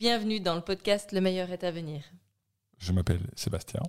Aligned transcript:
Bienvenue 0.00 0.40
dans 0.40 0.56
le 0.56 0.60
podcast 0.60 1.12
Le 1.12 1.20
meilleur 1.20 1.50
est 1.50 1.62
à 1.62 1.70
venir. 1.70 2.02
Je 2.78 2.90
m'appelle 2.90 3.30
Sébastien, 3.36 3.80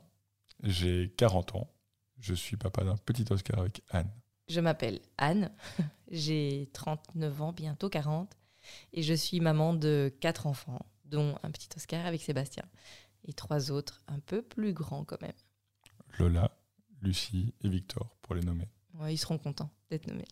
j'ai 0.61 1.11
40 1.17 1.55
ans, 1.55 1.73
je 2.19 2.35
suis 2.35 2.57
papa 2.57 2.83
d'un 2.83 2.95
petit 2.95 3.25
Oscar 3.31 3.59
avec 3.59 3.81
Anne. 3.89 4.11
Je 4.47 4.59
m'appelle 4.59 5.01
Anne, 5.17 5.51
j'ai 6.11 6.69
39 6.73 7.41
ans, 7.41 7.53
bientôt 7.53 7.89
40, 7.89 8.31
et 8.93 9.01
je 9.01 9.15
suis 9.15 9.39
maman 9.39 9.73
de 9.73 10.13
quatre 10.19 10.45
enfants, 10.45 10.85
dont 11.05 11.39
un 11.41 11.49
petit 11.49 11.69
Oscar 11.75 12.05
avec 12.05 12.21
Sébastien, 12.21 12.65
et 13.27 13.33
trois 13.33 13.71
autres 13.71 14.03
un 14.07 14.19
peu 14.19 14.43
plus 14.43 14.73
grands 14.73 15.05
quand 15.05 15.21
même. 15.23 15.33
Lola, 16.19 16.51
Lucie 17.01 17.55
et 17.63 17.67
Victor, 17.67 18.15
pour 18.21 18.35
les 18.35 18.41
nommer. 18.41 18.69
Ouais, 18.93 19.15
ils 19.15 19.17
seront 19.17 19.39
contents 19.39 19.71
d'être 19.89 20.05
nommés. 20.05 20.27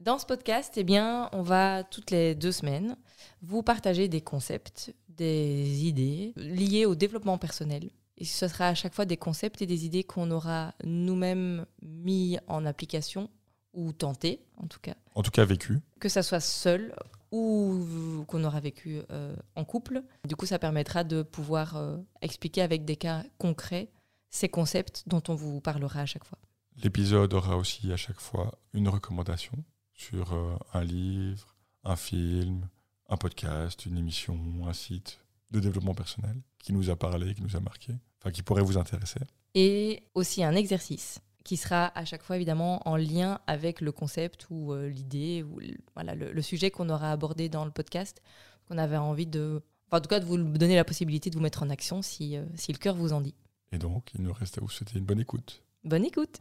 Dans 0.00 0.18
ce 0.18 0.24
podcast, 0.24 0.72
eh 0.78 0.82
bien, 0.82 1.28
on 1.32 1.42
va 1.42 1.84
toutes 1.84 2.10
les 2.10 2.34
deux 2.34 2.52
semaines 2.52 2.96
vous 3.42 3.62
partager 3.62 4.08
des 4.08 4.22
concepts, 4.22 4.94
des 5.20 5.84
idées 5.84 6.32
liées 6.36 6.86
au 6.86 6.94
développement 6.94 7.36
personnel. 7.36 7.90
Et 8.16 8.24
ce 8.24 8.48
sera 8.48 8.68
à 8.68 8.74
chaque 8.74 8.94
fois 8.94 9.04
des 9.04 9.18
concepts 9.18 9.60
et 9.60 9.66
des 9.66 9.84
idées 9.84 10.02
qu'on 10.02 10.30
aura 10.30 10.74
nous-mêmes 10.84 11.66
mis 11.82 12.38
en 12.46 12.64
application 12.64 13.28
ou 13.74 13.92
tenté, 13.92 14.40
en 14.56 14.66
tout 14.66 14.80
cas. 14.80 14.94
En 15.14 15.22
tout 15.22 15.30
cas, 15.30 15.44
vécu. 15.44 15.80
Que 16.00 16.08
ça 16.08 16.22
soit 16.22 16.40
seul 16.40 16.94
ou 17.32 18.24
qu'on 18.26 18.44
aura 18.44 18.60
vécu 18.60 19.00
euh, 19.10 19.36
en 19.54 19.64
couple. 19.64 20.02
Du 20.26 20.36
coup, 20.36 20.46
ça 20.46 20.58
permettra 20.58 21.04
de 21.04 21.22
pouvoir 21.22 21.76
euh, 21.76 21.98
expliquer 22.22 22.62
avec 22.62 22.84
des 22.84 22.96
cas 22.96 23.22
concrets 23.38 23.90
ces 24.30 24.48
concepts 24.48 25.04
dont 25.06 25.22
on 25.28 25.34
vous 25.34 25.60
parlera 25.60 26.00
à 26.00 26.06
chaque 26.06 26.24
fois. 26.24 26.38
L'épisode 26.82 27.34
aura 27.34 27.56
aussi 27.56 27.92
à 27.92 27.96
chaque 27.96 28.20
fois 28.20 28.58
une 28.72 28.88
recommandation 28.88 29.64
sur 29.94 30.32
euh, 30.32 30.56
un 30.72 30.82
livre, 30.82 31.54
un 31.84 31.96
film, 31.96 32.68
un 33.10 33.16
podcast, 33.16 33.84
une 33.86 33.98
émission, 33.98 34.38
un 34.66 34.72
site 34.72 35.18
de 35.50 35.60
développement 35.60 35.94
personnel 35.94 36.36
qui 36.58 36.72
nous 36.72 36.90
a 36.90 36.96
parlé, 36.96 37.34
qui 37.34 37.42
nous 37.42 37.56
a 37.56 37.60
marqué, 37.60 37.92
enfin 38.20 38.30
qui 38.30 38.42
pourrait 38.42 38.62
vous 38.62 38.78
intéresser. 38.78 39.20
Et 39.54 40.04
aussi 40.14 40.44
un 40.44 40.54
exercice 40.54 41.20
qui 41.44 41.56
sera 41.56 41.86
à 41.98 42.04
chaque 42.04 42.22
fois 42.22 42.36
évidemment 42.36 42.86
en 42.88 42.96
lien 42.96 43.40
avec 43.46 43.80
le 43.80 43.90
concept 43.92 44.46
ou 44.50 44.72
euh, 44.72 44.88
l'idée 44.88 45.42
ou 45.42 45.58
le, 45.58 45.74
voilà, 45.94 46.14
le, 46.14 46.42
sujet 46.42 46.70
qu'on 46.70 46.88
aura 46.88 47.10
abordé 47.10 47.48
dans 47.48 47.64
le 47.64 47.70
podcast, 47.70 48.22
qu'on 48.68 48.78
avait 48.78 48.96
envie 48.96 49.26
de... 49.26 49.60
Enfin, 49.88 49.98
en 49.98 50.00
tout 50.00 50.08
cas, 50.08 50.20
de 50.20 50.24
vous 50.24 50.36
donner 50.36 50.76
la 50.76 50.84
possibilité 50.84 51.30
de 51.30 51.34
vous 51.34 51.42
mettre 51.42 51.64
en 51.64 51.70
action 51.70 52.02
si, 52.02 52.36
euh, 52.36 52.44
si 52.54 52.72
le 52.72 52.78
cœur 52.78 52.94
vous 52.94 53.12
en 53.12 53.20
dit. 53.20 53.34
Et 53.72 53.78
donc, 53.78 54.10
il 54.14 54.22
nous 54.22 54.32
reste 54.32 54.58
à 54.58 54.60
vous 54.60 54.68
souhaiter 54.68 54.98
une 54.98 55.04
bonne 55.04 55.20
écoute. 55.20 55.64
Bonne 55.82 56.04
écoute 56.04 56.40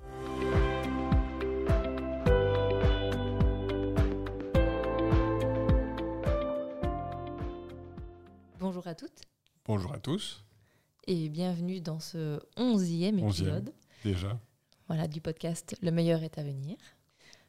Bonjour 8.70 8.86
à 8.86 8.94
toutes. 8.94 9.24
Bonjour 9.66 9.92
à 9.94 9.98
tous. 9.98 10.46
Et 11.08 11.28
bienvenue 11.30 11.82
dans 11.82 12.00
ce 12.00 12.40
onzième 12.56 13.18
épisode. 13.18 13.74
déjà. 14.04 14.40
Voilà, 14.86 15.08
du 15.08 15.22
podcast 15.22 15.76
Le 15.82 15.90
meilleur 15.90 16.22
est 16.22 16.38
à 16.38 16.44
venir. 16.44 16.78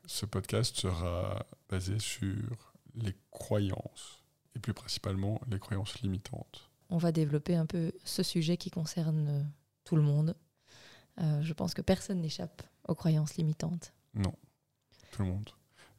Ce 0.06 0.24
podcast 0.24 0.74
sera 0.74 1.44
basé 1.68 1.98
sur 1.98 2.72
les 2.94 3.14
croyances, 3.30 4.24
et 4.56 4.60
plus 4.60 4.72
principalement 4.72 5.38
les 5.50 5.58
croyances 5.58 6.00
limitantes. 6.00 6.70
On 6.88 6.96
va 6.96 7.12
développer 7.12 7.54
un 7.54 7.66
peu 7.66 7.92
ce 8.02 8.22
sujet 8.22 8.56
qui 8.56 8.70
concerne 8.70 9.46
tout 9.84 9.96
le 9.96 10.02
monde. 10.02 10.34
Euh, 11.20 11.42
je 11.42 11.52
pense 11.52 11.74
que 11.74 11.82
personne 11.82 12.22
n'échappe 12.22 12.62
aux 12.88 12.94
croyances 12.94 13.36
limitantes. 13.36 13.92
Non, 14.14 14.32
tout 15.12 15.20
le 15.20 15.28
monde. 15.28 15.50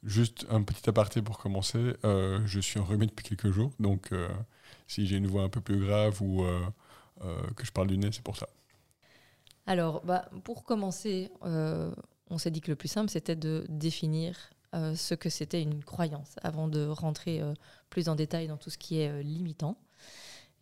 Juste 0.03 0.47
un 0.49 0.63
petit 0.63 0.89
aparté 0.89 1.21
pour 1.21 1.37
commencer. 1.37 1.93
Euh, 2.05 2.41
je 2.45 2.59
suis 2.59 2.79
enrhumé 2.79 3.05
depuis 3.05 3.23
quelques 3.23 3.51
jours, 3.51 3.71
donc 3.79 4.11
euh, 4.11 4.27
si 4.87 5.05
j'ai 5.05 5.17
une 5.17 5.27
voix 5.27 5.43
un 5.43 5.49
peu 5.49 5.61
plus 5.61 5.79
grave 5.79 6.19
ou 6.23 6.43
euh, 6.43 6.59
que 7.55 7.65
je 7.65 7.71
parle 7.71 7.87
du 7.87 7.99
nez, 7.99 8.09
c'est 8.11 8.23
pour 8.23 8.35
ça. 8.35 8.49
Alors, 9.67 10.03
bah, 10.03 10.27
pour 10.43 10.63
commencer, 10.63 11.29
on 11.43 12.37
s'est 12.39 12.49
dit 12.49 12.61
que 12.61 12.71
le 12.71 12.75
plus 12.75 12.87
simple, 12.87 13.11
c'était 13.11 13.35
de 13.35 13.63
définir 13.69 14.35
ce 14.73 15.13
que 15.13 15.29
c'était 15.29 15.61
une 15.61 15.83
croyance 15.83 16.35
avant 16.41 16.67
de 16.67 16.87
rentrer 16.87 17.41
plus 17.91 18.09
en 18.09 18.15
détail 18.15 18.47
dans 18.47 18.57
tout 18.57 18.71
ce 18.71 18.79
qui 18.79 18.99
est 18.99 19.21
limitant. 19.21 19.77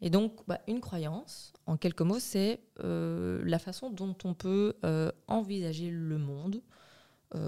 Et 0.02 0.10
donc, 0.10 0.34
bah, 0.48 0.60
une 0.68 0.82
croyance, 0.82 1.54
en 1.66 1.78
quelques 1.78 2.02
mots, 2.02 2.20
c'est 2.20 2.60
la 2.84 3.58
façon 3.58 3.90
dont 3.90 4.18
on 4.26 4.34
peut 4.34 4.76
envisager 5.28 5.90
le 5.90 6.18
monde, 6.18 6.62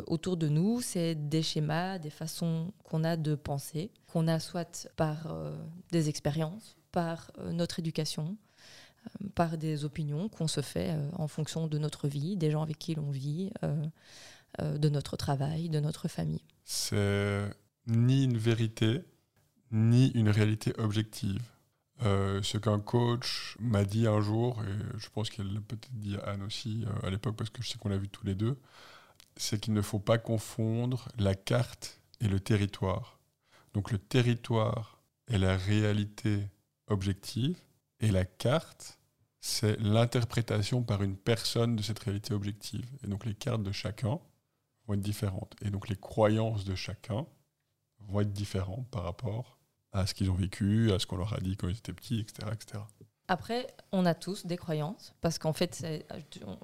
autour 0.07 0.37
de 0.37 0.47
nous, 0.47 0.81
c'est 0.81 1.15
des 1.15 1.41
schémas, 1.41 1.97
des 1.97 2.09
façons 2.09 2.71
qu'on 2.83 3.03
a 3.03 3.17
de 3.17 3.35
penser, 3.35 3.91
qu'on 4.07 4.27
a 4.27 4.39
soit 4.39 4.89
par 4.95 5.35
des 5.91 6.09
expériences, 6.09 6.77
par 6.91 7.31
notre 7.51 7.79
éducation, 7.79 8.37
par 9.33 9.57
des 9.57 9.83
opinions 9.83 10.29
qu'on 10.29 10.47
se 10.47 10.61
fait 10.61 10.95
en 11.13 11.27
fonction 11.27 11.67
de 11.67 11.77
notre 11.79 12.07
vie, 12.07 12.37
des 12.37 12.51
gens 12.51 12.61
avec 12.61 12.77
qui 12.77 12.93
l'on 12.93 13.09
vit, 13.09 13.51
de 14.59 14.89
notre 14.89 15.17
travail, 15.17 15.69
de 15.69 15.79
notre 15.79 16.07
famille. 16.07 16.43
C'est 16.63 17.49
ni 17.87 18.25
une 18.25 18.37
vérité, 18.37 19.01
ni 19.71 20.09
une 20.09 20.29
réalité 20.29 20.73
objective. 20.77 21.41
Euh, 22.03 22.41
ce 22.41 22.57
qu'un 22.57 22.79
coach 22.79 23.55
m'a 23.59 23.83
dit 23.83 24.07
un 24.07 24.21
jour, 24.21 24.61
et 24.63 24.97
je 24.97 25.07
pense 25.09 25.29
qu'elle 25.29 25.53
l'a 25.53 25.61
peut-être 25.61 25.93
dit 25.93 26.15
à 26.17 26.31
Anne 26.31 26.43
aussi 26.43 26.83
à 27.03 27.09
l'époque, 27.09 27.35
parce 27.35 27.49
que 27.51 27.61
je 27.61 27.69
sais 27.69 27.77
qu'on 27.77 27.89
l'a 27.89 27.97
vu 27.97 28.09
tous 28.09 28.25
les 28.25 28.33
deux, 28.33 28.57
c'est 29.37 29.59
qu'il 29.59 29.73
ne 29.73 29.81
faut 29.81 29.99
pas 29.99 30.17
confondre 30.17 31.07
la 31.17 31.35
carte 31.35 32.01
et 32.19 32.27
le 32.27 32.39
territoire. 32.39 33.19
Donc 33.73 33.91
le 33.91 33.97
territoire 33.97 35.01
est 35.27 35.37
la 35.37 35.57
réalité 35.57 36.47
objective 36.87 37.57
et 37.99 38.11
la 38.11 38.25
carte, 38.25 38.99
c'est 39.39 39.79
l'interprétation 39.79 40.83
par 40.83 41.03
une 41.03 41.17
personne 41.17 41.75
de 41.75 41.81
cette 41.81 41.99
réalité 41.99 42.33
objective. 42.33 42.85
Et 43.03 43.07
donc 43.07 43.25
les 43.25 43.35
cartes 43.35 43.63
de 43.63 43.71
chacun 43.71 44.19
vont 44.85 44.93
être 44.95 45.01
différentes. 45.01 45.55
Et 45.61 45.69
donc 45.69 45.87
les 45.87 45.95
croyances 45.95 46.65
de 46.65 46.75
chacun 46.75 47.25
vont 47.99 48.21
être 48.21 48.33
différentes 48.33 48.89
par 48.89 49.03
rapport 49.03 49.59
à 49.91 50.05
ce 50.07 50.13
qu'ils 50.13 50.29
ont 50.29 50.35
vécu, 50.35 50.91
à 50.91 50.99
ce 50.99 51.05
qu'on 51.05 51.17
leur 51.17 51.33
a 51.33 51.39
dit 51.39 51.57
quand 51.57 51.67
ils 51.67 51.77
étaient 51.77 51.93
petits, 51.93 52.19
etc. 52.19 52.47
etc. 52.53 52.83
Après, 53.31 53.67
on 53.93 54.05
a 54.05 54.13
tous 54.13 54.45
des 54.45 54.57
croyances, 54.57 55.13
parce 55.21 55.39
qu'en 55.39 55.53
fait, 55.53 55.87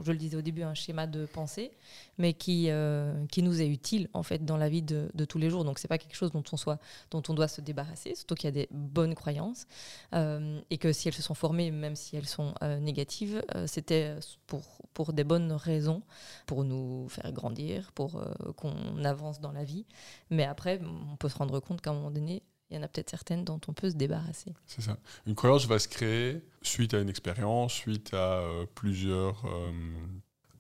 je 0.02 0.12
le 0.12 0.18
disais 0.18 0.36
au 0.36 0.42
début, 0.42 0.64
un 0.64 0.74
schéma 0.74 1.08
de 1.08 1.26
pensée, 1.26 1.72
mais 2.18 2.34
qui, 2.34 2.66
euh, 2.70 3.26
qui 3.28 3.42
nous 3.42 3.62
est 3.62 3.70
utile 3.70 4.10
en 4.12 4.22
fait 4.22 4.44
dans 4.44 4.58
la 4.58 4.68
vie 4.68 4.82
de, 4.82 5.10
tous 5.30 5.38
les 5.38 5.50
jours. 5.50 5.64
Donc, 5.64 5.80
c'est 5.80 5.88
pas 5.88 5.98
quelque 5.98 6.18
chose 6.18 6.34
dont 6.34 6.44
on, 6.52 6.58
soit, 6.58 6.78
dont 7.10 7.24
on 7.30 7.34
doit 7.34 7.48
se 7.48 7.62
débarrasser, 7.62 8.16
surtout 8.16 8.36
qu'il 8.36 8.48
y 8.48 8.50
a 8.50 8.52
des 8.52 8.68
bonnes 8.70 9.16
croyances, 9.16 9.66
euh, 10.14 10.60
et 10.70 10.78
que 10.78 10.92
si 10.92 11.08
elles 11.08 11.14
se 11.14 11.22
sont 11.22 11.36
formées, 11.36 11.72
même 11.72 11.96
si 11.96 12.18
elles 12.18 12.28
sont 12.28 12.54
euh, 12.62 12.82
négatives, 12.82 13.42
c'était 13.66 14.18
pour, 14.46 14.82
pour 14.94 15.14
des 15.14 15.24
bonnes 15.24 15.54
raisons, 15.54 16.02
pour 16.48 16.66
nous 16.66 17.08
faire 17.08 17.32
grandir, 17.32 17.94
pour 17.94 18.22
qu'on 18.58 19.06
avance 19.06 19.40
dans 19.40 19.54
la 19.54 19.64
vie. 19.64 19.86
Mais 20.32 20.44
après, 20.44 20.82
on 20.84 21.16
peut 21.16 21.30
se 21.30 21.38
rendre 21.38 21.62
compte 21.62 21.80
qu'à 21.80 21.92
un 21.92 21.94
moment 21.94 22.12
donné, 22.12 22.44
il 22.70 22.76
y 22.76 22.80
en 22.80 22.84
a 22.84 22.88
peut-être 22.88 23.10
certaines 23.10 23.44
dont 23.46 23.60
on 23.68 23.74
peut 23.74 23.90
se 23.90 23.96
débarrasser. 23.96 24.54
C'est 24.66 24.82
ça. 24.82 24.98
Une 25.26 25.36
croyance 25.36 25.66
va 25.66 25.80
se 25.80 25.88
créer 25.88 26.42
suite 26.62 26.94
à 26.94 27.00
une 27.00 27.10
expérience, 27.10 27.74
suite 27.74 28.14
à 28.14 28.40
euh, 28.40 28.66
plusieurs 28.76 29.46
euh, 29.46 29.72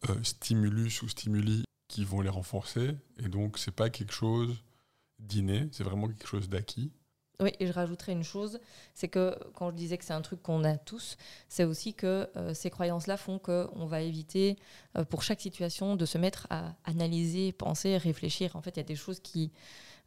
euh, 0.09 0.23
stimulus 0.23 1.01
ou 1.01 1.09
stimuli 1.09 1.63
qui 1.88 2.06
vont 2.06 2.22
les 2.22 2.29
renforcer. 2.29 2.96
Et 3.19 3.28
donc, 3.28 3.57
c'est 3.57 3.72
pas 3.72 3.90
quelque 3.90 4.13
chose 4.13 4.63
d'inné, 5.19 5.67
c'est 5.72 5.84
vraiment 5.84 6.07
quelque 6.07 6.28
chose 6.28 6.50
d'acquis. 6.50 6.91
Oui, 7.40 7.51
et 7.59 7.67
je 7.67 7.72
rajouterais 7.72 8.13
une 8.13 8.23
chose, 8.23 8.59
c'est 8.96 9.09
que 9.09 9.38
quand 9.53 9.69
je 9.69 9.75
disais 9.75 10.00
que 10.00 10.03
c'est 10.03 10.13
un 10.13 10.22
truc 10.22 10.41
qu'on 10.41 10.63
a 10.63 10.75
tous, 10.75 11.17
c'est 11.50 11.66
aussi 11.66 11.94
que 11.94 12.28
euh, 12.35 12.56
ces 12.56 12.72
croyances-là 12.72 13.16
font 13.16 13.38
qu'on 13.38 13.85
va 13.85 14.01
éviter, 14.01 14.57
euh, 14.97 15.06
pour 15.06 15.22
chaque 15.22 15.40
situation, 15.40 15.96
de 15.96 16.06
se 16.07 16.17
mettre 16.17 16.47
à 16.50 16.73
analyser, 16.84 17.51
penser, 17.51 17.96
réfléchir. 17.97 18.56
En 18.56 18.62
fait, 18.62 18.72
il 18.72 18.78
y 18.78 18.79
a 18.79 18.84
des 18.84 18.96
choses 18.96 19.19
qui... 19.19 19.51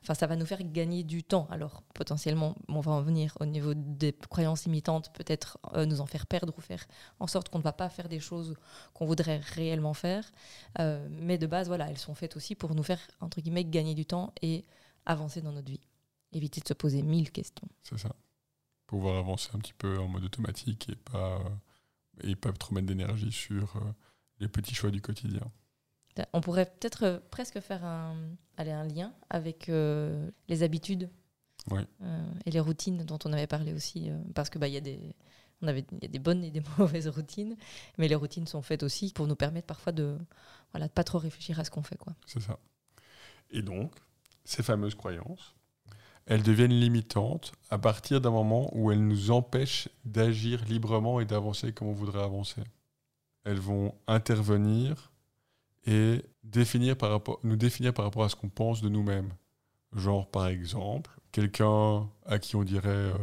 Enfin, 0.03 0.15
ça 0.15 0.27
va 0.27 0.37
nous 0.37 0.47
faire 0.47 0.63
gagner 0.63 1.05
du 1.05 1.23
temps. 1.23 1.47
Alors, 1.51 1.83
potentiellement, 1.95 2.55
on 2.69 2.81
va 2.81 2.93
en 2.93 3.03
venir 3.03 3.37
au 3.41 3.45
niveau 3.45 3.75
des 3.75 4.13
croyances 4.13 4.65
limitantes, 4.65 5.13
peut-être 5.13 5.59
euh, 5.75 5.85
nous 5.85 6.01
en 6.01 6.07
faire 6.07 6.27
perdre 6.27 6.55
ou 6.57 6.61
faire 6.61 6.87
en 7.19 7.27
sorte 7.27 7.51
qu'on 7.51 7.59
ne 7.59 7.63
va 7.63 7.75
pas 7.75 7.91
faire 7.91 8.09
des 8.09 8.21
choses 8.21 8.57
qu'on 8.95 9.05
voudrait 9.05 9.39
réellement 9.39 9.93
faire. 9.93 10.33
Euh, 10.79 11.07
mais 11.11 11.37
de 11.37 11.47
base, 11.47 11.69
voilà, 11.69 11.91
elles 11.91 11.99
sont 11.99 12.15
faites 12.15 12.37
aussi 12.37 12.55
pour 12.55 12.75
nous 12.75 12.83
faire, 12.83 13.01
entre 13.21 13.41
guillemets, 13.41 13.65
gagner 13.65 13.95
du 13.95 14.07
temps 14.07 14.33
et 14.41 14.65
avancer 15.05 15.43
dans 15.43 15.53
notre 15.53 15.71
vie. 15.71 15.87
Éviter 16.33 16.63
de 16.63 16.69
se 16.69 16.75
poser 16.75 17.03
mille 17.03 17.31
questions. 17.31 17.69
C'est 17.83 17.99
ça. 17.99 18.15
Pouvoir 18.87 19.19
avancer 19.19 19.51
un 19.53 19.59
petit 19.59 19.75
peu 19.75 19.99
en 19.99 20.09
mode 20.09 20.25
automatique 20.25 20.89
et 20.89 20.97
pas, 20.97 21.37
euh, 21.37 21.51
et 22.23 22.37
pas 22.37 22.53
trop 22.53 22.75
mettre 22.75 22.87
d'énergie 22.87 23.33
sur 23.33 23.79
les 24.39 24.49
petits 24.49 24.75
choix 24.75 24.91
du 24.91 25.03
quotidien. 25.03 25.43
On 26.33 26.41
pourrait 26.41 26.67
peut-être 26.67 27.05
euh, 27.05 27.19
presque 27.31 27.61
faire 27.61 27.85
un, 27.85 28.15
lien 28.59 29.13
avec 29.31 29.69
euh, 29.69 30.31
les 30.49 30.63
habitudes 30.63 31.09
euh, 31.73 32.33
et 32.47 32.51
les 32.51 32.61
routines 32.61 33.05
dont 33.05 33.19
on 33.25 33.33
avait 33.33 33.47
parlé 33.47 33.73
aussi, 33.73 34.11
euh, 34.11 34.19
parce 34.35 34.51
que 34.51 34.59
bah, 34.59 34.69
y 34.69 34.77
a 34.77 34.81
des 34.81 35.15
on 35.63 35.69
avait 35.69 35.85
y 36.01 36.07
a 36.07 36.09
des 36.09 36.19
bonnes 36.19 36.43
et 36.43 36.51
des 36.51 36.63
mauvaises 36.79 37.09
routines, 37.09 37.57
mais 37.99 38.09
les 38.09 38.15
routines 38.15 38.47
sont 38.47 38.63
faites 38.63 38.83
aussi 38.83 39.13
pour 39.13 39.27
nous 39.27 39.37
permettre 39.37 39.67
parfois 39.67 39.93
de 39.93 40.17
voilà 40.73 40.89
de 40.89 40.93
pas 40.93 41.05
trop 41.05 41.19
réfléchir 41.19 41.61
à 41.61 41.65
ce 41.65 41.71
qu'on 41.71 41.83
fait 41.83 41.99
quoi. 41.99 42.15
C'est 42.27 42.41
ça. 42.41 42.59
Et 43.51 43.63
donc, 43.63 43.93
ces 44.45 44.63
fameuses 44.63 44.95
croyances, 44.95 45.55
elles 46.27 46.43
deviennent 46.43 46.73
limitantes 46.73 47.53
à 47.69 47.79
partir 47.79 48.21
d'un 48.21 48.31
moment 48.31 48.71
où 48.75 48.91
elles 48.91 49.07
nous 49.07 49.31
empêchent 49.31 49.89
d'agir 50.05 50.65
librement 50.65 51.21
et 51.21 51.25
d'avancer 51.25 51.73
comme 51.73 51.89
on 51.89 51.93
voudrait 51.93 52.23
avancer. 52.23 52.63
Elles 53.45 53.59
vont 53.59 53.95
intervenir 54.07 55.11
et 55.87 56.23
définir 56.45 56.97
par 56.97 57.11
rapport, 57.11 57.41
nous 57.43 57.57
définir 57.57 57.95
par 57.95 58.05
rapport 58.05 58.25
à 58.25 58.29
ce 58.29 58.37
qu'on 58.37 58.49
pense 58.49 58.83
de 58.83 58.89
nous-mêmes. 58.89 59.33
Genre, 59.95 60.31
par 60.31 60.47
exemple, 60.47 61.11
quelqu'un 61.33 62.09
à 62.27 62.39
qui 62.39 62.57
on 62.57 62.63
dirait 62.63 62.89
euh, 62.89 63.15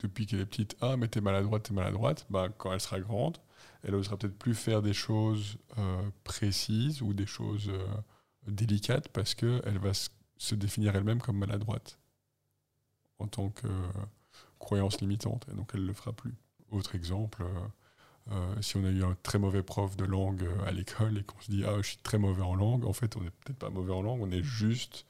depuis 0.00 0.26
qu'elle 0.26 0.40
est 0.40 0.46
petite 0.46 0.76
Ah, 0.80 0.96
mais 0.96 1.08
t'es 1.08 1.20
maladroite, 1.20 1.62
t'es 1.64 1.74
maladroite, 1.74 2.26
bah, 2.30 2.48
quand 2.58 2.72
elle 2.72 2.80
sera 2.80 3.00
grande, 3.00 3.38
elle 3.82 3.94
osera 3.94 4.16
peut-être 4.16 4.38
plus 4.38 4.54
faire 4.54 4.82
des 4.82 4.92
choses 4.92 5.56
euh, 5.78 6.02
précises 6.24 7.00
ou 7.02 7.14
des 7.14 7.26
choses 7.26 7.70
euh, 7.70 7.86
délicates 8.46 9.08
parce 9.08 9.34
qu'elle 9.34 9.78
va 9.78 9.92
se 10.36 10.54
définir 10.54 10.94
elle-même 10.96 11.20
comme 11.20 11.38
maladroite 11.38 11.98
en 13.18 13.26
tant 13.26 13.50
que 13.50 13.68
croyance 14.58 15.00
limitante, 15.02 15.46
et 15.52 15.54
donc 15.54 15.72
elle 15.74 15.82
ne 15.82 15.86
le 15.86 15.92
fera 15.92 16.14
plus. 16.14 16.34
Autre 16.70 16.94
exemple, 16.94 17.44
si 18.60 18.76
on 18.76 18.84
a 18.84 18.90
eu 18.90 19.02
un 19.02 19.16
très 19.22 19.38
mauvais 19.38 19.62
prof 19.62 19.96
de 19.96 20.04
langue 20.04 20.48
à 20.66 20.70
l'école 20.70 21.18
et 21.18 21.22
qu'on 21.24 21.40
se 21.40 21.50
dit 21.50 21.64
Ah, 21.66 21.76
je 21.78 21.88
suis 21.88 21.96
très 21.98 22.18
mauvais 22.18 22.42
en 22.42 22.54
langue, 22.54 22.84
en 22.84 22.92
fait, 22.92 23.16
on 23.16 23.20
n'est 23.20 23.30
peut-être 23.30 23.58
pas 23.58 23.70
mauvais 23.70 23.92
en 23.92 24.02
langue, 24.02 24.22
on 24.22 24.30
est 24.30 24.42
juste 24.42 25.04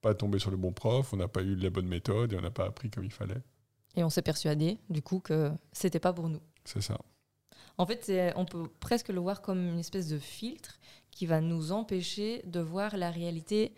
pas 0.00 0.14
tombé 0.14 0.38
sur 0.38 0.50
le 0.50 0.56
bon 0.56 0.72
prof, 0.72 1.12
on 1.12 1.16
n'a 1.16 1.28
pas 1.28 1.42
eu 1.42 1.54
la 1.56 1.70
bonne 1.70 1.88
méthode 1.88 2.32
et 2.32 2.36
on 2.36 2.40
n'a 2.40 2.50
pas 2.50 2.66
appris 2.66 2.90
comme 2.90 3.04
il 3.04 3.12
fallait. 3.12 3.42
Et 3.96 4.04
on 4.04 4.10
s'est 4.10 4.22
persuadé, 4.22 4.78
du 4.90 5.02
coup, 5.02 5.18
que 5.20 5.50
c'était 5.72 6.00
pas 6.00 6.12
pour 6.12 6.28
nous. 6.28 6.40
C'est 6.64 6.82
ça. 6.82 6.98
En 7.78 7.86
fait, 7.86 8.12
on 8.36 8.44
peut 8.44 8.68
presque 8.80 9.08
le 9.08 9.20
voir 9.20 9.40
comme 9.40 9.58
une 9.58 9.78
espèce 9.78 10.08
de 10.08 10.18
filtre 10.18 10.78
qui 11.10 11.26
va 11.26 11.40
nous 11.40 11.72
empêcher 11.72 12.42
de 12.44 12.60
voir 12.60 12.96
la 12.96 13.10
réalité 13.10 13.72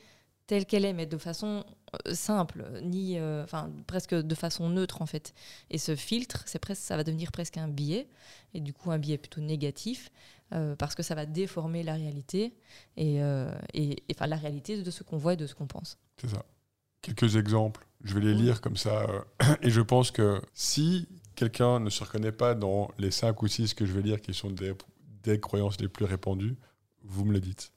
telle 0.47 0.67
qu'elle 0.67 0.85
est, 0.85 0.93
mais 0.93 1.07
de 1.07 1.17
façon 1.19 1.65
euh, 1.69 1.80
simple, 2.13 2.65
ni, 2.83 3.19
euh, 3.19 3.45
enfin, 3.45 3.71
presque 3.87 4.15
de 4.15 4.35
façon 4.35 4.69
neutre 4.69 5.03
en 5.03 5.07
fait. 5.07 5.35
Et 5.71 5.79
ce 5.79 5.97
filtre, 5.97 6.43
c'est 6.47 6.59
presque, 6.59 6.83
ça 6.83 6.97
va 6.97 7.05
devenir 7.05 7.33
presque 7.33 7.57
un 7.57 7.69
biais, 7.69 8.09
et 8.55 8.61
du 8.61 8.73
coup 8.73 8.91
un 8.91 8.99
biais 8.99 9.19
plutôt 9.19 9.41
négatif, 9.41 10.11
euh, 10.53 10.75
parce 10.77 10.95
que 10.95 11.03
ça 11.03 11.15
va 11.15 11.27
déformer 11.27 11.83
la 11.83 11.95
réalité 11.95 12.55
et, 12.97 13.21
et, 13.75 13.97
enfin 14.13 14.27
la 14.27 14.37
réalité 14.37 14.83
de 14.83 14.91
ce 14.91 15.03
qu'on 15.03 15.17
voit 15.17 15.35
et 15.35 15.37
de 15.37 15.47
ce 15.47 15.55
qu'on 15.55 15.67
pense. 15.67 15.99
C'est 16.21 16.29
ça. 16.29 16.45
Quelques 17.03 17.37
exemples, 17.37 17.87
je 18.05 18.15
vais 18.15 18.21
les 18.21 18.35
lire 18.35 18.61
comme 18.61 18.77
ça, 18.77 19.07
et 19.63 19.71
je 19.71 19.81
pense 19.81 20.11
que 20.11 20.41
si 20.53 21.09
quelqu'un 21.35 21.81
ne 21.81 21.91
se 21.91 22.05
reconnaît 22.05 22.33
pas 22.33 22.55
dans 22.55 22.91
les 22.99 23.11
cinq 23.11 23.43
ou 23.43 23.49
six 23.49 23.75
que 23.75 23.87
je 23.87 23.93
vais 23.93 24.03
lire 24.03 24.21
qui 24.21 24.35
sont 24.35 24.51
des, 24.51 24.75
des 25.23 25.41
croyances 25.41 25.81
les 25.81 25.89
plus 25.89 26.05
répandues, 26.05 26.57
vous 27.03 27.25
me 27.25 27.33
le 27.33 27.41
dites 27.41 27.73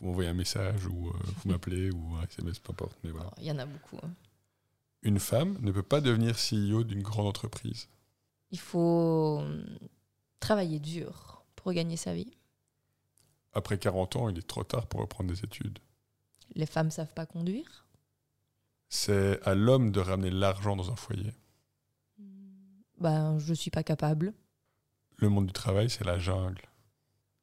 vous 0.00 0.08
m'envoyez 0.08 0.30
un 0.30 0.34
message 0.34 0.86
ou 0.86 1.08
euh, 1.08 1.12
vous 1.22 1.48
m'appelez 1.50 1.90
ou 1.90 2.16
un 2.16 2.22
SMS, 2.22 2.58
peu 2.58 2.72
importe. 2.72 2.98
Mais 3.04 3.10
voilà. 3.10 3.30
Il 3.38 3.44
y 3.44 3.50
en 3.50 3.58
a 3.58 3.66
beaucoup. 3.66 3.98
Hein. 4.02 4.10
Une 5.02 5.18
femme 5.18 5.58
ne 5.60 5.72
peut 5.72 5.82
pas 5.82 6.00
devenir 6.00 6.36
CEO 6.36 6.84
d'une 6.84 7.02
grande 7.02 7.26
entreprise. 7.26 7.88
Il 8.50 8.58
faut 8.58 9.38
hum, 9.40 9.64
travailler 10.40 10.80
dur 10.80 11.44
pour 11.56 11.72
gagner 11.72 11.96
sa 11.96 12.14
vie. 12.14 12.32
Après 13.52 13.78
40 13.78 14.16
ans, 14.16 14.28
il 14.28 14.38
est 14.38 14.46
trop 14.46 14.64
tard 14.64 14.86
pour 14.86 15.00
reprendre 15.00 15.30
des 15.30 15.40
études. 15.44 15.78
Les 16.54 16.66
femmes 16.66 16.90
savent 16.90 17.12
pas 17.12 17.26
conduire. 17.26 17.86
C'est 18.88 19.40
à 19.46 19.54
l'homme 19.54 19.92
de 19.92 20.00
ramener 20.00 20.30
l'argent 20.30 20.76
dans 20.76 20.90
un 20.90 20.96
foyer. 20.96 21.32
Ben, 23.00 23.38
je 23.38 23.54
suis 23.54 23.70
pas 23.70 23.82
capable. 23.82 24.32
Le 25.16 25.28
monde 25.28 25.46
du 25.46 25.52
travail, 25.52 25.90
c'est 25.90 26.04
la 26.04 26.18
jungle. 26.18 26.62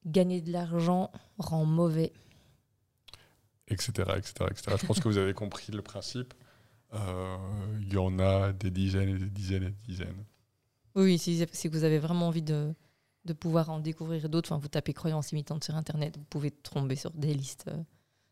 Gagner 0.06 0.42
de 0.42 0.52
l'argent 0.52 1.12
rend 1.38 1.66
mauvais 1.66 2.13
etc., 3.67 3.91
etc., 4.17 4.33
etc. 4.50 4.77
Je 4.79 4.85
pense 4.85 5.00
que 5.00 5.07
vous 5.07 5.17
avez 5.17 5.33
compris 5.33 5.71
le 5.71 5.81
principe. 5.81 6.33
Euh, 6.94 7.38
il 7.81 7.94
y 7.94 7.97
en 7.97 8.19
a 8.19 8.53
des 8.53 8.71
dizaines 8.71 9.09
et 9.09 9.17
des 9.17 9.29
dizaines 9.29 9.63
et 9.63 9.71
des 9.71 9.88
dizaines. 9.88 10.23
Oui, 10.95 11.17
si, 11.17 11.45
si 11.51 11.67
vous 11.67 11.83
avez 11.83 12.00
vraiment 12.00 12.27
envie 12.27 12.41
de, 12.41 12.73
de 13.25 13.33
pouvoir 13.33 13.69
en 13.69 13.79
découvrir 13.79 14.29
d'autres, 14.29 14.51
enfin, 14.51 14.62
vous 14.62 14.67
tapez 14.67 14.94
croyances 14.94 15.31
imitantes 15.31 15.63
sur 15.63 15.75
Internet, 15.75 16.17
vous 16.17 16.23
pouvez 16.25 16.51
tomber 16.51 16.95
sur 16.95 17.12
des 17.12 17.33
listes 17.33 17.65
euh, 17.67 17.83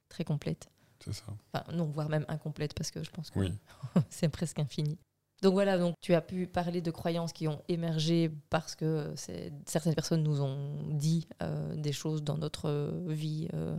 très 0.07 0.24
complètes. 0.24 0.69
C'est 1.03 1.13
ça. 1.13 1.25
Enfin, 1.51 1.65
non, 1.74 1.86
voire 1.86 2.09
même 2.09 2.25
incomplètes, 2.29 2.74
parce 2.74 2.91
que 2.91 3.03
je 3.03 3.09
pense 3.09 3.29
que 3.31 3.39
oui. 3.39 3.51
c'est 4.09 4.29
presque 4.29 4.59
infini. 4.59 4.97
Donc 5.41 5.53
voilà, 5.53 5.77
donc 5.77 5.95
tu 6.00 6.13
as 6.13 6.21
pu 6.21 6.47
parler 6.47 6.81
de 6.81 6.89
croyances 6.89 7.33
qui 7.33 7.50
ont 7.50 7.62
émergé 7.68 8.31
parce 8.50 8.75
que 8.75 9.13
certaines 9.65 9.94
personnes 9.94 10.24
nous 10.24 10.41
ont 10.41 10.88
dit 10.89 11.27
euh, 11.41 11.75
des 11.75 11.91
choses 11.91 12.24
dans 12.24 12.38
notre 12.38 12.94
vie 13.07 13.50
euh, 13.53 13.77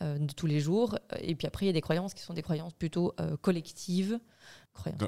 de 0.00 0.32
tous 0.32 0.46
les 0.46 0.60
jours. 0.60 0.98
Et 1.20 1.34
puis 1.34 1.46
après, 1.46 1.66
il 1.66 1.68
y 1.68 1.70
a 1.70 1.72
des 1.72 1.80
croyances 1.80 2.14
qui 2.14 2.22
sont 2.22 2.34
des 2.34 2.42
croyances 2.42 2.72
plutôt 2.72 3.14
euh, 3.20 3.36
collectives. 3.36 4.18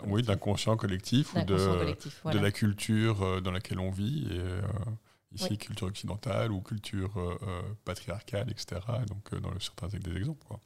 oui, 0.07 0.23
d'inconscient 0.23 0.77
collectif 0.77 1.35
ou 1.35 1.45
de, 1.45 2.31
de 2.33 2.39
la 2.39 2.53
culture 2.53 3.23
euh, 3.23 3.41
dans 3.41 3.51
laquelle 3.51 3.81
on 3.81 3.91
vit. 3.91 4.29
Et, 4.31 4.41
ici, 5.35 5.59
culture 5.59 5.89
occidentale 5.89 6.51
ou 6.51 6.61
culture 6.61 7.13
patriarcale, 7.85 8.51
etc. 8.51 8.81
Donc, 9.09 9.35
dans 9.35 9.51
le, 9.51 9.61
certains 9.61 9.89
des 9.89 10.17
exemples. 10.17 10.47
Quoi. 10.47 10.61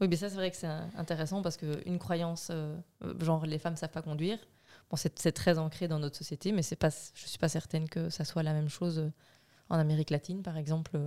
Oui, 0.00 0.08
mais 0.08 0.16
ça, 0.16 0.30
c'est 0.30 0.36
vrai 0.36 0.50
que 0.50 0.56
c'est 0.56 0.66
intéressant 0.96 1.42
parce 1.42 1.58
qu'une 1.58 1.98
croyance, 1.98 2.50
genre 3.20 3.44
les 3.44 3.58
femmes 3.58 3.74
ne 3.74 3.78
savent 3.78 3.90
pas 3.90 4.00
conduire, 4.00 4.38
bon, 4.88 4.96
c'est 4.96 5.32
très 5.32 5.58
ancré 5.58 5.88
dans 5.88 5.98
notre 5.98 6.16
société, 6.16 6.52
mais 6.52 6.62
pas, 6.78 6.88
je 6.88 7.24
ne 7.24 7.28
suis 7.28 7.38
pas 7.38 7.50
certaine 7.50 7.86
que 7.86 8.08
ça 8.08 8.24
soit 8.24 8.42
la 8.42 8.54
même 8.54 8.70
chose 8.70 9.10
en 9.68 9.78
Amérique 9.78 10.08
latine, 10.08 10.42
par 10.42 10.56
exemple, 10.56 10.98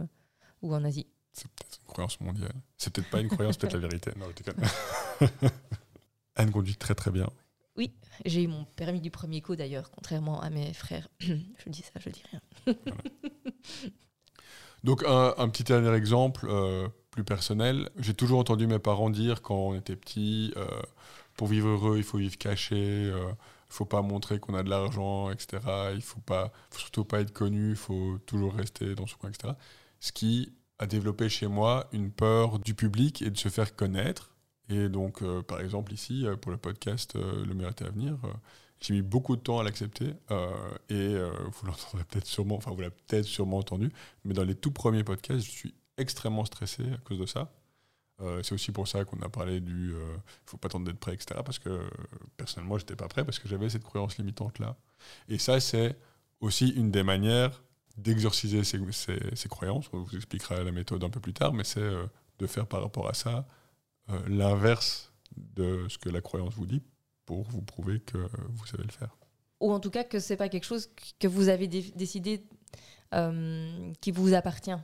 ou 0.62 0.76
en 0.76 0.84
Asie. 0.84 1.08
C'est 1.38 1.48
peut-être 1.52 1.80
une 1.82 1.88
croyance 1.88 2.20
mondiale. 2.20 2.54
C'est 2.78 2.92
peut-être 2.92 3.12
pas 3.12 3.22
une 3.22 3.30
croyance, 3.30 3.58
peut-être 3.58 3.74
la 3.74 3.80
vérité. 3.80 4.12
Non, 4.18 4.26
Anne 6.36 6.52
conduit 6.52 6.76
très 6.76 6.96
très 6.96 7.12
bien. 7.12 7.30
Oui, 7.76 7.94
j'ai 8.26 8.44
eu 8.44 8.48
mon 8.48 8.66
permis 8.66 9.02
du 9.02 9.12
premier 9.12 9.42
coup 9.42 9.56
d'ailleurs, 9.56 9.92
contrairement 9.92 10.42
à 10.42 10.50
mes 10.50 10.74
frères. 10.74 11.08
je 11.20 11.70
dis 11.70 11.84
ça, 11.84 12.00
je 12.00 12.10
dis 12.10 12.24
rien. 12.32 12.76
Donc 14.84 15.04
un, 15.06 15.50
petit 15.50 15.64
dernier 15.64 15.94
exemple 15.94 16.48
euh, 16.50 16.88
plus 17.12 17.24
personnel. 17.24 17.90
J'ai 17.98 18.16
toujours 18.16 18.40
entendu 18.40 18.66
mes 18.66 18.80
parents 18.80 19.12
dire 19.12 19.44
quand 19.44 19.56
on 19.56 19.76
était 19.76 19.96
petit, 19.96 20.54
euh, 20.58 20.66
pour 21.36 21.48
vivre 21.48 21.68
heureux, 21.68 21.98
il 21.98 22.04
faut 22.04 22.18
vivre 22.18 22.38
caché. 22.38 23.12
Euh, 23.12 23.32
il 23.70 23.74
faut 23.74 23.86
pas 23.86 24.02
montrer 24.02 24.40
qu'on 24.40 24.56
a 24.56 24.64
de 24.64 24.70
l'argent, 24.70 25.30
etc. 25.30 25.62
Il 25.94 26.02
faut 26.02 26.22
pas, 26.22 26.52
faut 26.72 26.80
surtout 26.80 27.06
pas 27.06 27.20
être 27.20 27.34
connu. 27.34 27.72
Il 27.72 27.76
faut 27.76 28.18
toujours 28.26 28.56
rester 28.56 28.96
dans 28.96 29.06
son 29.06 29.18
coin, 29.18 29.30
etc. 29.30 29.54
Ce 30.00 30.12
qui 30.12 30.54
a 30.80 30.86
développé 30.86 31.30
chez 31.30 31.48
moi 31.48 31.88
une 31.92 32.12
peur 32.12 32.60
du 32.60 32.74
public 32.74 33.22
et 33.22 33.30
de 33.30 33.38
se 33.38 33.50
faire 33.50 33.76
connaître. 33.76 34.32
Et 34.70 34.90
donc, 34.90 35.22
euh, 35.22 35.42
par 35.42 35.62
exemple, 35.62 35.94
ici, 35.94 36.26
euh, 36.26 36.36
pour 36.36 36.52
le 36.52 36.58
podcast 36.58 37.16
euh, 37.16 37.46
Le 37.46 37.54
meilleur 37.54 37.74
à 37.80 37.90
venir, 37.90 38.18
j'ai 38.82 38.94
mis 38.94 39.02
beaucoup 39.02 39.36
de 39.36 39.42
temps 39.42 39.60
à 39.60 39.64
l'accepter. 39.64 40.14
et 40.90 41.16
vous 41.16 41.66
l'entendrez 41.66 42.04
peut-être 42.06 42.28
sûrement, 42.28 42.58
enfin, 42.58 42.72
vous 42.72 42.82
l'avez 42.82 42.96
peut-être 43.08 43.26
sûrement 43.26 43.58
entendu, 43.58 43.92
mais 44.24 44.34
dans 44.34 44.44
les 44.44 44.56
tout 44.56 44.72
premiers 44.72 45.04
podcasts, 45.04 45.46
je 45.46 45.52
suis 45.52 45.74
extrêmement 45.98 46.46
stressé 46.46 46.84
à 46.94 46.98
cause 46.98 47.18
de 47.18 47.26
ça. 47.26 47.52
c'est 48.44 48.54
aussi 48.54 48.72
pour 48.72 48.88
ça 48.88 49.04
qu'on 49.04 49.20
a 49.22 49.30
parlé 49.30 49.62
du 49.62 49.94
il 49.96 50.22
faut 50.46 50.58
pas 50.58 50.68
attendre 50.68 50.86
d'être 50.86 51.00
prêt, 51.00 51.16
etc. 51.16 51.42
Parce 51.44 51.58
que 51.58 51.90
personnellement, 52.38 52.78
j'étais 52.78 52.96
pas 52.96 53.08
prêt 53.08 53.26
parce 53.26 53.40
que 53.40 53.48
j'avais 53.48 53.68
cette 53.70 53.84
croyance 53.84 54.20
limitante-là. 54.20 54.76
Et 55.28 55.40
ça, 55.40 55.60
c'est 55.60 55.98
aussi 56.40 56.70
une 56.70 56.92
des 56.92 57.02
manières 57.02 57.64
d'exorciser 57.98 58.64
ces, 58.64 59.50
croyances. 59.50 59.90
On 59.94 60.00
vous 60.00 60.16
expliquera 60.16 60.64
la 60.64 60.72
méthode 60.72 61.04
un 61.04 61.10
peu 61.10 61.20
plus 61.20 61.34
tard, 61.34 61.54
mais 61.54 61.64
c'est 61.64 61.80
euh, 61.80 62.06
de 62.40 62.48
faire 62.48 62.68
par 62.68 62.82
rapport 62.82 63.10
à 63.10 63.14
ça 63.14 63.48
euh, 64.10 64.20
l'inverse 64.28 65.12
de 65.36 65.88
ce 65.90 65.98
que 65.98 66.10
la 66.10 66.22
croyance 66.22 66.54
vous 66.54 66.66
dit 66.66 66.82
pour 67.26 67.44
vous 67.44 67.62
prouver 67.62 68.00
que 68.00 68.18
vous 68.50 68.66
savez 68.66 68.84
le 68.84 68.92
faire. 68.92 69.16
Ou 69.60 69.72
en 69.72 69.80
tout 69.80 69.90
cas 69.90 70.04
que 70.04 70.20
c'est 70.20 70.38
pas 70.38 70.50
quelque 70.50 70.66
chose 70.66 70.90
que 71.20 71.28
vous 71.28 71.50
avez 71.50 71.68
décidé 71.68 72.44
euh, 73.14 73.92
qui 74.02 74.12
vous 74.12 74.34
appartient. 74.34 74.76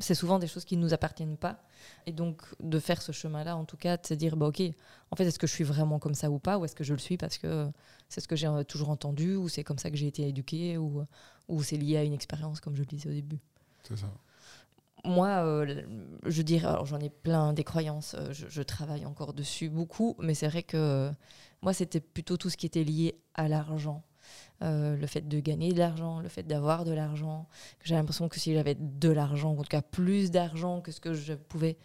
c'est 0.00 0.14
souvent 0.14 0.38
des 0.38 0.46
choses 0.46 0.64
qui 0.64 0.76
ne 0.76 0.82
nous 0.82 0.94
appartiennent 0.94 1.36
pas. 1.36 1.60
Et 2.06 2.12
donc, 2.12 2.42
de 2.60 2.78
faire 2.78 3.02
ce 3.02 3.12
chemin-là, 3.12 3.56
en 3.56 3.64
tout 3.64 3.76
cas, 3.76 3.96
de 3.96 4.06
se 4.06 4.14
dire, 4.14 4.36
bah, 4.36 4.46
OK, 4.46 4.62
en 5.10 5.16
fait, 5.16 5.24
est-ce 5.24 5.38
que 5.38 5.46
je 5.46 5.52
suis 5.52 5.64
vraiment 5.64 5.98
comme 5.98 6.14
ça 6.14 6.30
ou 6.30 6.38
pas 6.38 6.58
Ou 6.58 6.64
est-ce 6.64 6.74
que 6.74 6.84
je 6.84 6.92
le 6.92 6.98
suis 6.98 7.16
parce 7.16 7.38
que 7.38 7.68
c'est 8.08 8.20
ce 8.20 8.28
que 8.28 8.36
j'ai 8.36 8.48
toujours 8.66 8.90
entendu 8.90 9.36
Ou 9.36 9.48
c'est 9.48 9.64
comme 9.64 9.78
ça 9.78 9.90
que 9.90 9.96
j'ai 9.96 10.06
été 10.06 10.26
éduquée 10.26 10.78
Ou, 10.78 11.04
ou 11.48 11.62
c'est 11.62 11.76
lié 11.76 11.98
à 11.98 12.04
une 12.04 12.14
expérience, 12.14 12.60
comme 12.60 12.74
je 12.74 12.80
le 12.80 12.86
disais 12.86 13.08
au 13.08 13.12
début 13.12 13.40
C'est 13.82 13.96
ça. 13.96 14.06
Moi, 15.04 15.28
euh, 15.28 15.82
je 16.24 16.42
dirais, 16.42 16.66
alors 16.66 16.86
j'en 16.86 16.98
ai 16.98 17.10
plein 17.10 17.52
des 17.52 17.64
croyances, 17.64 18.14
euh, 18.18 18.32
je, 18.32 18.62
travaille 18.62 19.04
encore 19.04 19.34
dessus 19.34 19.68
beaucoup, 19.68 20.16
mais 20.18 20.34
c'est 20.34 20.48
vrai 20.48 20.62
que 20.62 20.78
euh, 20.78 21.10
moi, 21.60 21.74
c'était 21.74 22.00
plutôt 22.00 22.38
tout 22.38 22.48
ce 22.48 22.56
qui 22.56 22.64
était 22.64 22.84
lié 22.84 23.20
à 23.34 23.46
l'argent. 23.46 24.02
Le 24.60 25.06
fait 25.06 25.28
de 25.28 25.40
gagner 25.40 25.72
de 25.72 25.78
l'argent, 25.78 26.20
le 26.20 26.28
fait 26.28 26.42
d'avoir 26.42 26.84
de 26.84 26.92
l'argent. 26.92 27.46
J'ai 27.82 27.94
l'impression 27.94 28.28
que 28.28 28.40
si 28.40 28.54
j'avais 28.54 28.74
de 28.74 29.10
l'argent, 29.10 29.52
en 29.52 29.56
tout 29.56 29.62
cas 29.64 29.82
plus 29.82 30.30
d'argent 30.30 30.80
que 30.80 30.90
ce 30.90 31.00
que 31.00 31.12
je 31.12 31.34
pouvais 31.34 31.76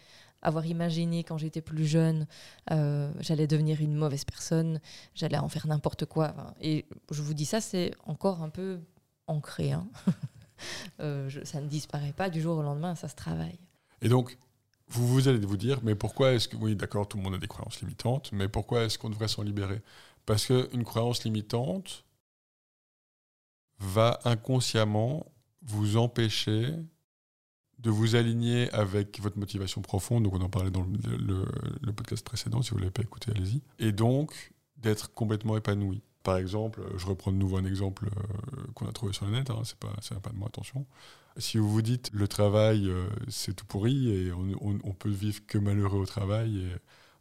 avoir 0.41 0.65
imaginé 0.65 1.25
quand 1.25 1.37
j'étais 1.37 1.61
plus 1.61 1.85
jeune, 1.85 2.25
j'allais 2.69 3.47
devenir 3.47 3.81
une 3.81 3.95
mauvaise 3.95 4.23
personne, 4.23 4.79
j'allais 5.13 5.37
en 5.37 5.49
faire 5.49 5.67
n'importe 5.67 6.05
quoi. 6.05 6.33
et 6.61 6.85
je 7.11 7.21
vous 7.21 7.33
dis 7.33 7.45
ça, 7.45 7.59
c'est 7.59 7.91
encore 8.05 8.41
un 8.41 8.49
peu 8.49 8.79
ancré. 9.29 9.71
Hein. 9.71 9.87
Euh, 10.99 11.29
ça 11.45 11.61
ne 11.61 11.67
disparaît 11.69 12.11
pas 12.11 12.29
du 12.29 12.41
jour 12.41 12.57
au 12.57 12.61
lendemain, 12.61 12.93
ça 12.93 13.07
se 13.07 13.15
travaille. 13.15 13.57
Et 14.01 14.09
donc, 14.09 14.37
vous, 14.89 15.07
vous 15.07 15.29
allez 15.29 15.39
vous 15.39 15.55
dire, 15.55 15.79
mais 15.83 15.95
pourquoi 15.95 16.33
est-ce 16.33 16.49
que, 16.49 16.57
oui, 16.57 16.75
d'accord, 16.75 17.07
tout 17.07 17.15
le 17.15 17.23
monde 17.23 17.35
a 17.35 17.37
des 17.37 17.47
croyances 17.47 17.79
limitantes, 17.79 18.33
mais 18.33 18.49
pourquoi 18.49 18.83
est-ce 18.83 18.97
qu'on 18.97 19.09
devrait 19.09 19.29
s'en 19.29 19.43
libérer? 19.43 19.81
Parce 20.25 20.47
qu'une 20.47 20.83
croyance 20.83 21.23
limitante 21.23 22.03
va 23.79 24.19
inconsciemment 24.25 25.25
vous 25.61 25.97
empêcher 25.97 26.73
de 27.79 27.89
vous 27.89 28.15
aligner 28.15 28.69
avec 28.73 29.19
votre 29.21 29.37
motivation 29.37 29.81
profonde, 29.81 30.23
donc 30.23 30.33
on 30.33 30.41
en 30.41 30.49
parlait 30.49 30.71
dans 30.71 30.85
le, 30.85 31.93
podcast 31.93 32.25
précédent, 32.25 32.61
si 32.61 32.71
vous 32.71 32.77
ne 32.77 32.81
l'avez 32.81 32.91
pas 32.91 33.03
écouté, 33.03 33.31
allez-y, 33.31 33.61
et 33.79 33.91
donc 33.91 34.51
d'être 34.77 35.13
complètement 35.13 35.57
épanoui. 35.57 36.01
Par 36.23 36.37
exemple, 36.37 36.81
je 36.97 37.05
reprends 37.05 37.31
de 37.31 37.37
nouveau 37.37 37.57
un 37.57 37.65
exemple 37.65 38.07
euh, 38.07 38.63
qu'on 38.73 38.85
a 38.87 38.91
trouvé 38.91 39.13
sur 39.13 39.25
le 39.25 39.31
net, 39.31 39.49
hein, 39.49 39.61
c'est 39.63 39.79
pas, 39.79 39.93
pas 40.21 40.29
de 40.29 40.35
moi, 40.35 40.49
attention. 40.49 40.85
Si 41.37 41.57
vous 41.57 41.69
vous 41.69 41.81
dites 41.81 42.09
le 42.11 42.27
travail 42.27 42.89
euh, 42.89 43.07
c'est 43.29 43.55
tout 43.55 43.65
pourri 43.65 44.09
et 44.09 44.31
on, 44.33 44.79
on, 44.83 44.93
peut 44.93 45.09
vivre 45.09 45.45
que 45.47 45.57
malheureux 45.57 45.99
au 45.99 46.05
travail, 46.05 46.65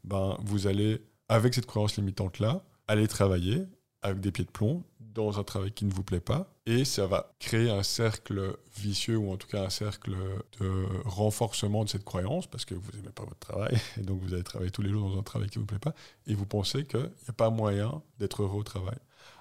ben 0.03 0.37
vous 0.43 0.67
allez 0.67 1.05
avec 1.29 1.55
cette 1.55 1.67
croyance 1.67 1.97
limitante 1.97 2.41
là 2.41 2.65
aller 2.88 3.07
travailler 3.07 3.65
avec 4.03 4.21
des 4.21 4.33
pieds 4.33 4.45
de 4.45 4.50
plomb 4.50 4.83
dans 5.25 5.39
un 5.39 5.45
travail 5.45 5.73
qui 5.73 5.85
ne 5.85 5.93
vous 5.93 6.03
plaît 6.03 6.21
pas 6.21 6.53
et 6.67 6.85
ça 6.85 7.07
va 7.07 7.33
créer 7.39 7.71
un 7.71 7.83
cercle 7.83 8.57
vicieux 8.77 9.17
ou 9.17 9.33
en 9.33 9.37
tout 9.37 9.49
cas 9.49 9.65
un 9.65 9.71
cercle 9.71 10.17
de 10.61 10.87
renforcement 11.05 11.85
de 11.85 11.89
cette 11.89 12.05
croyance 12.05 12.47
parce 12.47 12.65
que 12.65 12.75
vous 12.75 12.91
n'aimez 12.93 13.11
pas 13.11 13.25
votre 13.25 13.39
travail 13.39 13.77
et 13.99 14.03
donc 14.03 14.21
vous 14.23 14.35
allez 14.35 14.45
travailler 14.45 14.71
tous 14.71 14.83
les 14.83 14.91
jours 14.91 15.11
dans 15.11 15.19
un 15.19 15.23
travail 15.23 15.49
qui 15.49 15.59
ne 15.59 15.63
vous 15.63 15.67
plaît 15.67 15.79
pas 15.79 15.95
et 16.27 16.35
vous 16.35 16.47
pensez 16.47 16.85
qu'il 16.85 17.01
n'y 17.01 17.29
a 17.29 17.33
pas 17.33 17.51
moyen 17.51 18.03
d'être 18.19 18.43
heureux 18.43 18.61
au 18.61 18.65
travail. 18.65 18.99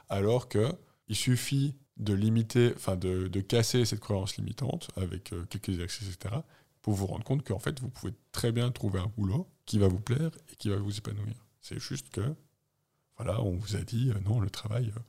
Alors 0.09 0.47
qu'il 0.49 1.15
suffit 1.15 1.75
de 1.97 2.13
limiter, 2.13 2.73
enfin 2.75 2.95
de, 2.95 3.27
de, 3.27 3.41
casser 3.41 3.85
cette 3.85 3.99
croyance 3.99 4.37
limitante 4.37 4.89
avec 4.95 5.33
euh, 5.33 5.45
quelques 5.49 5.69
exercices, 5.69 6.13
etc., 6.13 6.35
pour 6.81 6.93
vous 6.93 7.07
rendre 7.07 7.23
compte 7.23 7.45
qu'en 7.45 7.59
fait, 7.59 7.79
vous 7.79 7.89
pouvez 7.89 8.13
très 8.31 8.51
bien 8.51 8.71
trouver 8.71 8.99
un 8.99 9.11
boulot 9.17 9.49
qui 9.65 9.77
va 9.77 9.87
vous 9.87 9.99
plaire 9.99 10.31
et 10.51 10.55
qui 10.55 10.69
va 10.69 10.77
vous 10.77 10.97
épanouir. 10.97 11.35
C'est 11.59 11.79
juste 11.79 12.09
que, 12.11 12.33
voilà, 13.17 13.41
on 13.41 13.57
vous 13.57 13.75
a 13.75 13.81
dit, 13.81 14.11
euh, 14.11 14.19
non, 14.21 14.39
le 14.39 14.49
travail, 14.49 14.93
euh, 14.95 14.99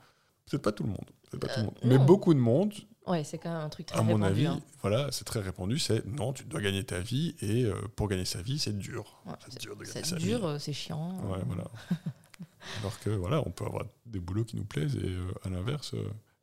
c'est 0.51 0.61
pas 0.63 0.73
tout 0.73 0.85
le 0.85 0.91
monde. 0.91 1.11
Pas 1.41 1.49
tout 1.49 1.61
le 1.61 1.67
monde. 1.67 1.79
Mais 1.85 1.99
beaucoup 1.99 2.35
de 2.35 2.39
monde. 2.39 2.73
Ouais, 3.07 3.25
c'est 3.25 3.39
quand 3.39 3.51
même 3.51 3.63
un 3.63 3.69
truc 3.69 3.87
très 3.87 3.99
À 3.99 4.03
mon 4.03 4.21
avis, 4.21 4.47
hein. 4.47 4.61
voilà, 4.83 5.09
c'est 5.13 5.25
très 5.25 5.41
répandu. 5.41 5.79
C'est 5.79 6.05
non, 6.05 6.33
tu 6.33 6.45
dois 6.45 6.61
gagner 6.61 6.85
ta 6.85 7.01
vie 7.01 7.35
et 7.41 7.65
pour 7.97 8.09
gagner 8.09 8.27
sa 8.27 8.43
vie, 8.43 8.59
c'est 8.59 8.77
dur. 8.77 9.23
c'est 9.49 9.61
dur 9.61 9.77
de 9.77 9.85
gagner 9.85 10.05
sa 10.05 10.17
dur, 10.17 10.53
vie. 10.53 10.61
c'est 10.61 10.75
chiant. 10.75 11.19
Ouais, 11.31 11.39
voilà. 11.47 11.65
Alors 12.81 13.01
que 13.01 13.11
voilà, 13.11 13.43
on 13.47 13.51
peut 13.51 13.65
avoir 13.65 13.85
des 14.05 14.21
boulots 14.21 14.45
qui 14.45 14.57
nous 14.57 14.65
plaisent 14.65 14.97
et 14.97 15.17
à 15.47 15.49
l'inverse, 15.49 15.95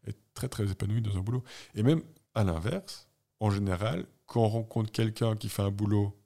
est 0.08 0.18
très 0.34 0.48
très 0.48 0.70
épanoui 0.72 1.02
dans 1.02 1.16
un 1.18 1.22
boulot. 1.22 1.44
Et 1.76 1.84
même 1.84 2.02
à 2.34 2.44
l'inverse, 2.44 3.08
en 3.40 3.52
général, 3.52 4.06
quand 4.26 4.42
on 4.42 4.50
rencontre 4.50 4.92
quelqu'un 4.92 5.36
qui 5.36 5.50
fait 5.50 5.62
un 5.62 5.72
boulot 5.72 6.18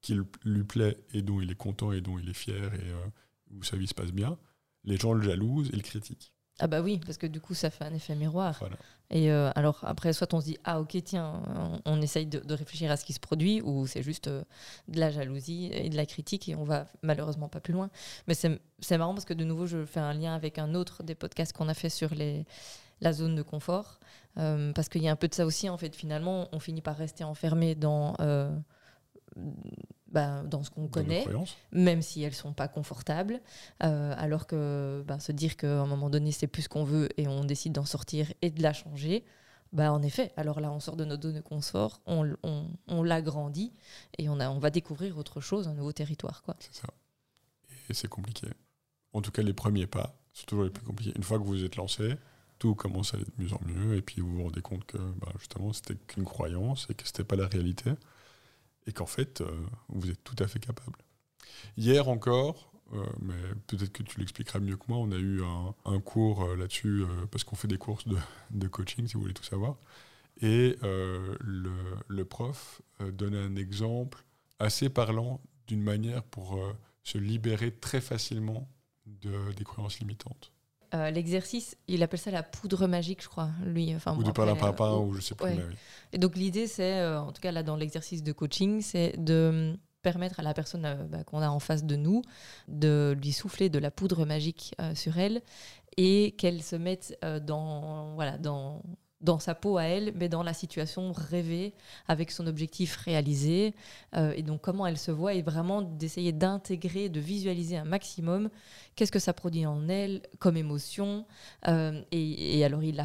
qui 0.00 0.18
lui 0.44 0.64
plaît 0.64 0.96
et 1.12 1.22
dont 1.22 1.40
il 1.40 1.50
est 1.50 1.56
content 1.56 1.92
et 1.92 2.00
dont 2.00 2.18
il 2.18 2.28
est 2.28 2.34
fier 2.34 2.74
et 2.74 2.88
euh, 2.88 3.06
où 3.50 3.62
sa 3.62 3.76
vie 3.76 3.86
se 3.86 3.94
passe 3.94 4.12
bien, 4.12 4.36
les 4.84 4.96
gens 4.96 5.12
le 5.12 5.22
jalousent 5.22 5.70
et 5.72 5.76
le 5.76 5.82
critiquent. 5.82 6.32
Ah 6.62 6.68
bah 6.68 6.80
oui, 6.80 7.00
parce 7.04 7.18
que 7.18 7.26
du 7.26 7.40
coup, 7.40 7.54
ça 7.54 7.70
fait 7.70 7.82
un 7.82 7.92
effet 7.92 8.14
miroir. 8.14 8.62
Et 9.10 9.32
euh, 9.32 9.50
alors 9.56 9.80
après, 9.82 10.12
soit 10.12 10.32
on 10.32 10.40
se 10.40 10.44
dit, 10.44 10.58
ah 10.62 10.80
ok, 10.80 10.96
tiens, 11.02 11.42
on, 11.84 12.00
essaye 12.00 12.24
de, 12.24 12.54
réfléchir 12.54 12.88
à 12.88 12.96
ce 12.96 13.04
qui 13.04 13.12
se 13.12 13.18
produit, 13.18 13.60
ou 13.62 13.88
c'est 13.88 14.04
juste 14.04 14.28
euh, 14.28 14.44
de 14.86 15.00
la 15.00 15.10
jalousie 15.10 15.70
et 15.72 15.88
de 15.88 15.96
la 15.96 16.06
critique, 16.06 16.48
et 16.48 16.54
on 16.54 16.62
va 16.62 16.86
malheureusement 17.02 17.48
pas 17.48 17.58
plus 17.58 17.72
loin. 17.72 17.90
Mais 18.28 18.34
c'est 18.34 18.96
marrant 18.96 19.12
parce 19.12 19.24
que 19.24 19.34
de 19.34 19.42
nouveau, 19.42 19.66
je 19.66 19.84
fais 19.84 19.98
un 19.98 20.14
lien 20.14 20.36
avec 20.36 20.56
un 20.56 20.76
autre 20.76 21.02
des 21.02 21.16
podcasts 21.16 21.52
qu'on 21.52 21.68
a 21.68 21.74
fait 21.74 21.90
sur 21.90 22.14
les, 22.14 22.46
la 23.00 23.12
zone 23.12 23.34
de 23.34 23.42
confort. 23.42 23.98
Euh, 24.38 24.72
parce 24.72 24.88
qu'il 24.88 25.02
y 25.02 25.08
a 25.08 25.10
un 25.10 25.16
peu 25.16 25.26
de 25.26 25.34
ça 25.34 25.44
aussi, 25.44 25.68
en 25.68 25.76
fait. 25.76 25.96
Finalement, 25.96 26.48
on 26.52 26.60
finit 26.60 26.80
par 26.80 26.96
rester 26.96 27.24
enfermé 27.24 27.74
dans, 27.74 28.14
bah, 30.12 30.42
dans 30.44 30.62
ce 30.62 30.70
qu'on 30.70 30.88
connaît, 30.88 31.26
même 31.72 32.02
si 32.02 32.22
elles 32.22 32.34
sont 32.34 32.52
pas 32.52 32.68
confortables. 32.68 33.40
Euh, 33.82 34.14
alors 34.16 34.46
que 34.46 35.02
bah, 35.06 35.18
se 35.18 35.32
dire 35.32 35.56
qu'à 35.56 35.80
un 35.80 35.86
moment 35.86 36.10
donné, 36.10 36.30
c'est 36.32 36.46
plus 36.46 36.62
ce 36.62 36.68
qu'on 36.68 36.84
veut 36.84 37.08
et 37.18 37.26
on 37.26 37.44
décide 37.44 37.72
d'en 37.72 37.84
sortir 37.84 38.32
et 38.42 38.50
de 38.50 38.62
la 38.62 38.72
changer, 38.72 39.24
bah, 39.72 39.90
en 39.92 40.02
effet, 40.02 40.32
alors 40.36 40.60
là, 40.60 40.70
on 40.70 40.80
sort 40.80 40.96
de 40.96 41.04
notre 41.04 41.22
zone 41.22 41.34
de 41.34 41.40
confort, 41.40 42.00
on, 42.06 42.30
on, 42.42 42.66
on 42.88 43.02
l'agrandit 43.02 43.72
et 44.18 44.28
on, 44.28 44.38
a, 44.38 44.50
on 44.50 44.58
va 44.58 44.70
découvrir 44.70 45.16
autre 45.16 45.40
chose, 45.40 45.66
un 45.66 45.74
nouveau 45.74 45.92
territoire. 45.92 46.42
C'est 46.60 46.74
ça. 46.74 46.88
Et 47.88 47.94
c'est 47.94 48.08
compliqué. 48.08 48.48
En 49.14 49.22
tout 49.22 49.30
cas, 49.30 49.42
les 49.42 49.54
premiers 49.54 49.86
pas, 49.86 50.14
c'est 50.34 50.46
toujours 50.46 50.64
les 50.64 50.70
plus 50.70 50.84
compliqués. 50.84 51.12
Une 51.16 51.22
fois 51.22 51.38
que 51.38 51.44
vous 51.44 51.64
êtes 51.64 51.76
lancé, 51.76 52.16
tout 52.58 52.74
commence 52.74 53.12
à 53.12 53.16
aller 53.16 53.26
de 53.26 53.42
mieux 53.42 53.52
en 53.52 53.60
mieux, 53.66 53.96
et 53.96 54.02
puis 54.02 54.20
vous 54.20 54.36
vous 54.36 54.42
rendez 54.44 54.60
compte 54.60 54.84
que 54.84 54.98
bah, 54.98 55.32
justement 55.38 55.72
c'était 55.72 55.96
qu'une 55.96 56.24
croyance 56.24 56.86
et 56.90 56.94
que 56.94 57.06
c'était 57.06 57.24
pas 57.24 57.36
la 57.36 57.46
réalité, 57.48 57.90
et 58.86 58.92
qu'en 58.92 59.06
fait 59.06 59.40
euh, 59.40 59.50
vous 59.88 60.10
êtes 60.10 60.22
tout 60.24 60.36
à 60.38 60.46
fait 60.46 60.58
capable. 60.58 60.98
Hier 61.76 62.08
encore, 62.08 62.72
euh, 62.92 63.04
mais 63.20 63.34
peut-être 63.66 63.92
que 63.92 64.02
tu 64.02 64.18
l'expliqueras 64.18 64.60
mieux 64.60 64.76
que 64.76 64.84
moi, 64.88 64.98
on 64.98 65.10
a 65.12 65.18
eu 65.18 65.42
un, 65.84 66.00
cours 66.00 66.44
euh, 66.44 66.56
là-dessus, 66.56 67.04
parce 67.30 67.44
qu'on 67.44 67.56
fait 67.56 67.68
des 67.68 67.78
courses 67.78 68.04
de, 68.50 68.68
coaching, 68.68 69.06
si 69.06 69.14
vous 69.14 69.20
voulez 69.20 69.34
tout 69.34 69.44
savoir, 69.44 69.76
et 70.40 70.76
le, 70.82 71.72
le, 72.08 72.24
prof 72.24 72.82
donnait 73.00 73.38
un 73.38 73.54
exemple 73.54 74.24
assez 74.58 74.88
parlant 74.88 75.40
d'une 75.68 75.82
manière 75.82 76.24
pour 76.24 76.58
se 77.04 77.18
libérer 77.18 77.70
très 77.70 78.00
facilement 78.00 78.68
de, 79.06 79.52
des 79.52 79.62
croyances 79.62 80.00
limitantes. 80.00 80.52
Euh, 80.94 81.10
l'exercice, 81.10 81.76
il 81.88 82.02
appelle 82.02 82.20
ça 82.20 82.30
la 82.30 82.42
poudre 82.42 82.86
magique, 82.86 83.22
je 83.22 83.28
crois, 83.28 83.50
lui. 83.64 83.94
Enfin, 83.94 84.14
ou 84.16 84.22
de 84.22 84.30
par 84.30 84.56
papa, 84.56 84.90
ou 84.92 85.14
je 85.14 85.20
sais 85.20 85.34
plus. 85.34 85.48
Et 86.12 86.18
donc 86.18 86.36
l'idée, 86.36 86.66
c'est, 86.66 87.00
euh, 87.00 87.20
en 87.20 87.32
tout 87.32 87.40
cas 87.40 87.52
là 87.52 87.62
dans 87.62 87.76
l'exercice 87.76 88.22
de 88.22 88.32
coaching, 88.32 88.82
c'est 88.82 89.14
de 89.16 89.78
permettre 90.02 90.40
à 90.40 90.42
la 90.42 90.52
personne 90.52 90.84
euh, 90.84 91.04
bah, 91.04 91.24
qu'on 91.24 91.40
a 91.40 91.48
en 91.48 91.60
face 91.60 91.84
de 91.84 91.96
nous 91.96 92.22
de 92.68 93.16
lui 93.22 93.32
souffler 93.32 93.70
de 93.70 93.78
la 93.78 93.90
poudre 93.90 94.26
magique 94.26 94.74
sur 94.94 95.18
elle 95.18 95.42
et 95.96 96.32
qu'elle 96.32 96.62
se 96.62 96.76
mette 96.76 97.18
dans, 97.42 98.14
voilà, 98.14 98.38
dans, 98.38 98.82
dans 99.22 99.38
sa 99.38 99.54
peau 99.54 99.78
à 99.78 99.84
elle, 99.84 100.12
mais 100.16 100.28
dans 100.28 100.42
la 100.42 100.54
situation 100.54 101.12
rêvée, 101.12 101.74
avec 102.08 102.30
son 102.30 102.46
objectif 102.46 102.96
réalisé. 102.96 103.74
Euh, 104.14 104.32
et 104.36 104.42
donc 104.42 104.60
comment 104.60 104.86
elle 104.86 104.98
se 104.98 105.10
voit, 105.10 105.34
et 105.34 105.42
vraiment 105.42 105.82
d'essayer 105.82 106.32
d'intégrer, 106.32 107.08
de 107.08 107.20
visualiser 107.20 107.76
un 107.76 107.84
maximum 107.84 108.50
qu'est-ce 108.96 109.12
que 109.12 109.18
ça 109.18 109.32
produit 109.32 109.66
en 109.66 109.88
elle 109.88 110.22
comme 110.38 110.56
émotion. 110.56 111.26
Euh, 111.68 112.02
et, 112.10 112.64
alors 112.64 112.82
il 112.82 112.96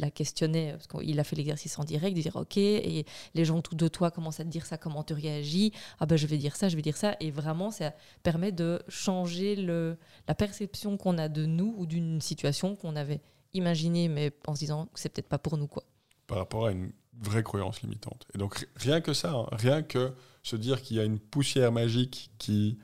la, 0.00 0.10
questionnait, 0.10 0.72
parce 0.72 0.86
qu'il 0.86 1.18
a 1.18 1.24
fait 1.24 1.36
l'exercice 1.36 1.78
en 1.78 1.84
direct, 1.84 2.16
de 2.16 2.22
dire 2.22 2.36
ok, 2.36 2.56
et 2.56 3.04
les 3.34 3.44
gens 3.44 3.60
tout 3.60 3.74
de 3.74 3.88
toi 3.88 4.10
commencent 4.10 4.40
à 4.40 4.44
te 4.44 4.48
dire 4.48 4.66
ça, 4.66 4.76
comment 4.76 5.02
tu 5.02 5.14
réagis 5.14 5.72
Ah 5.98 6.06
ben 6.06 6.16
je 6.16 6.26
vais 6.26 6.38
dire 6.38 6.56
ça, 6.56 6.68
je 6.68 6.76
vais 6.76 6.82
dire 6.82 6.96
ça. 6.96 7.16
Et 7.20 7.30
vraiment, 7.30 7.70
ça 7.70 7.92
permet 8.22 8.52
de 8.52 8.82
changer 8.88 9.56
la 9.56 10.34
perception 10.34 10.96
qu'on 10.96 11.18
a 11.18 11.28
de 11.28 11.46
nous 11.46 11.74
ou 11.76 11.86
d'une 11.86 12.20
situation 12.20 12.76
qu'on 12.76 12.96
avait 12.96 13.20
imaginer, 13.52 14.08
mais 14.08 14.32
en 14.46 14.54
se 14.54 14.60
disant 14.60 14.86
que 14.86 15.00
c'est 15.00 15.08
peut-être 15.08 15.28
pas 15.28 15.38
pour 15.38 15.56
nous. 15.56 15.66
quoi. 15.66 15.84
Par 16.26 16.38
rapport 16.38 16.66
à 16.66 16.72
une 16.72 16.92
vraie 17.20 17.42
croyance 17.42 17.82
limitante. 17.82 18.26
Et 18.34 18.38
donc 18.38 18.66
rien 18.76 19.00
que 19.00 19.12
ça, 19.12 19.32
hein, 19.32 19.46
rien 19.52 19.82
que 19.82 20.12
se 20.42 20.56
dire 20.56 20.80
qu'il 20.82 20.96
y 20.96 21.00
a 21.00 21.04
une 21.04 21.18
poussière 21.18 21.72
magique 21.72 22.30
qui 22.38 22.78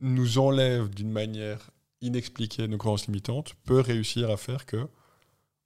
nous 0.00 0.38
enlève 0.38 0.90
d'une 0.90 1.10
manière 1.10 1.70
inexpliquée 2.00 2.66
nos 2.68 2.78
croyances 2.78 3.06
limitantes 3.06 3.54
peut 3.64 3.80
réussir 3.80 4.30
à 4.30 4.36
faire 4.36 4.66
que 4.66 4.88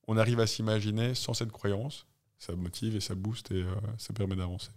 on 0.06 0.16
arrive 0.16 0.40
à 0.40 0.46
s'imaginer 0.46 1.14
sans 1.14 1.34
cette 1.34 1.52
croyance. 1.52 2.06
Ça 2.38 2.54
motive 2.54 2.94
et 2.94 3.00
ça 3.00 3.14
booste 3.14 3.50
et 3.52 3.62
euh, 3.62 3.74
ça 3.96 4.12
permet 4.12 4.36
d'avancer. 4.36 4.70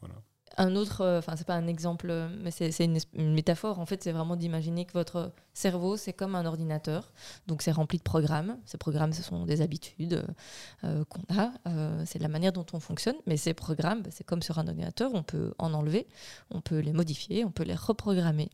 Voilà 0.00 0.14
un 0.60 0.76
autre, 0.76 1.00
euh, 1.00 1.18
enfin 1.18 1.36
c'est 1.36 1.46
pas 1.46 1.54
un 1.54 1.66
exemple, 1.66 2.12
mais 2.42 2.50
c'est 2.50 2.84
une, 2.84 2.98
métaphore. 3.32 3.78
En 3.78 3.86
fait, 3.86 4.02
c'est 4.02 4.12
vraiment 4.12 4.36
d'imaginer 4.36 4.84
que 4.84 4.92
votre 4.92 5.32
cerveau 5.54 5.96
c'est 5.96 6.12
comme 6.12 6.34
un 6.34 6.44
ordinateur, 6.44 7.12
donc 7.46 7.62
c'est 7.62 7.72
rempli 7.72 7.96
de 7.96 8.02
programmes. 8.02 8.58
Ces 8.66 8.76
programmes, 8.76 9.12
ce 9.12 9.22
sont 9.22 9.46
des 9.46 9.62
habitudes 9.62 10.22
euh, 10.84 11.04
qu'on 11.06 11.22
a, 11.34 11.52
euh, 11.66 12.02
c'est 12.06 12.18
la 12.18 12.28
manière 12.28 12.52
dont 12.52 12.66
on 12.74 12.80
fonctionne. 12.80 13.16
Mais 13.26 13.38
ces 13.38 13.54
programmes, 13.54 14.02
bah, 14.02 14.10
c'est 14.12 14.24
comme 14.24 14.42
sur 14.42 14.58
un 14.58 14.68
ordinateur, 14.68 15.10
on 15.14 15.22
peut 15.22 15.54
en 15.58 15.72
enlever, 15.72 16.06
on 16.50 16.60
peut 16.60 16.78
les 16.78 16.92
modifier, 16.92 17.44
on 17.46 17.50
peut 17.50 17.64
les 17.64 17.74
reprogrammer. 17.74 18.50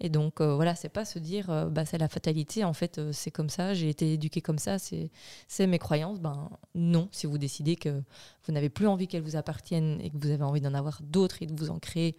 Et 0.00 0.08
donc 0.08 0.40
voilà, 0.40 0.74
c'est 0.74 0.88
pas 0.88 1.04
se 1.04 1.18
dire 1.18 1.68
bah 1.70 1.84
c'est 1.84 1.98
la 1.98 2.08
fatalité. 2.08 2.64
En 2.64 2.72
fait, 2.72 3.12
c'est 3.12 3.30
comme 3.30 3.50
ça, 3.50 3.74
j'ai 3.74 3.90
été 3.90 4.14
éduqué 4.14 4.40
comme 4.40 4.58
ça, 4.58 4.78
c'est 4.78 5.66
mes 5.66 5.78
croyances. 5.78 6.20
Ben 6.20 6.48
non, 6.74 7.10
si 7.12 7.26
vous 7.26 7.36
décidez 7.36 7.76
que 7.76 8.02
vous 8.46 8.52
n'avez 8.52 8.70
plus 8.70 8.86
envie 8.86 9.06
qu'elles 9.06 9.22
vous 9.22 9.36
appartiennent 9.36 10.00
et 10.00 10.10
que 10.10 10.16
vous 10.18 10.30
avez 10.30 10.44
envie 10.44 10.60
d'en 10.60 10.74
avoir 10.74 11.00
d'autres 11.02 11.42
et 11.42 11.46
de 11.46 11.54
vous 11.54 11.70
en 11.70 11.78
créer 11.78 12.16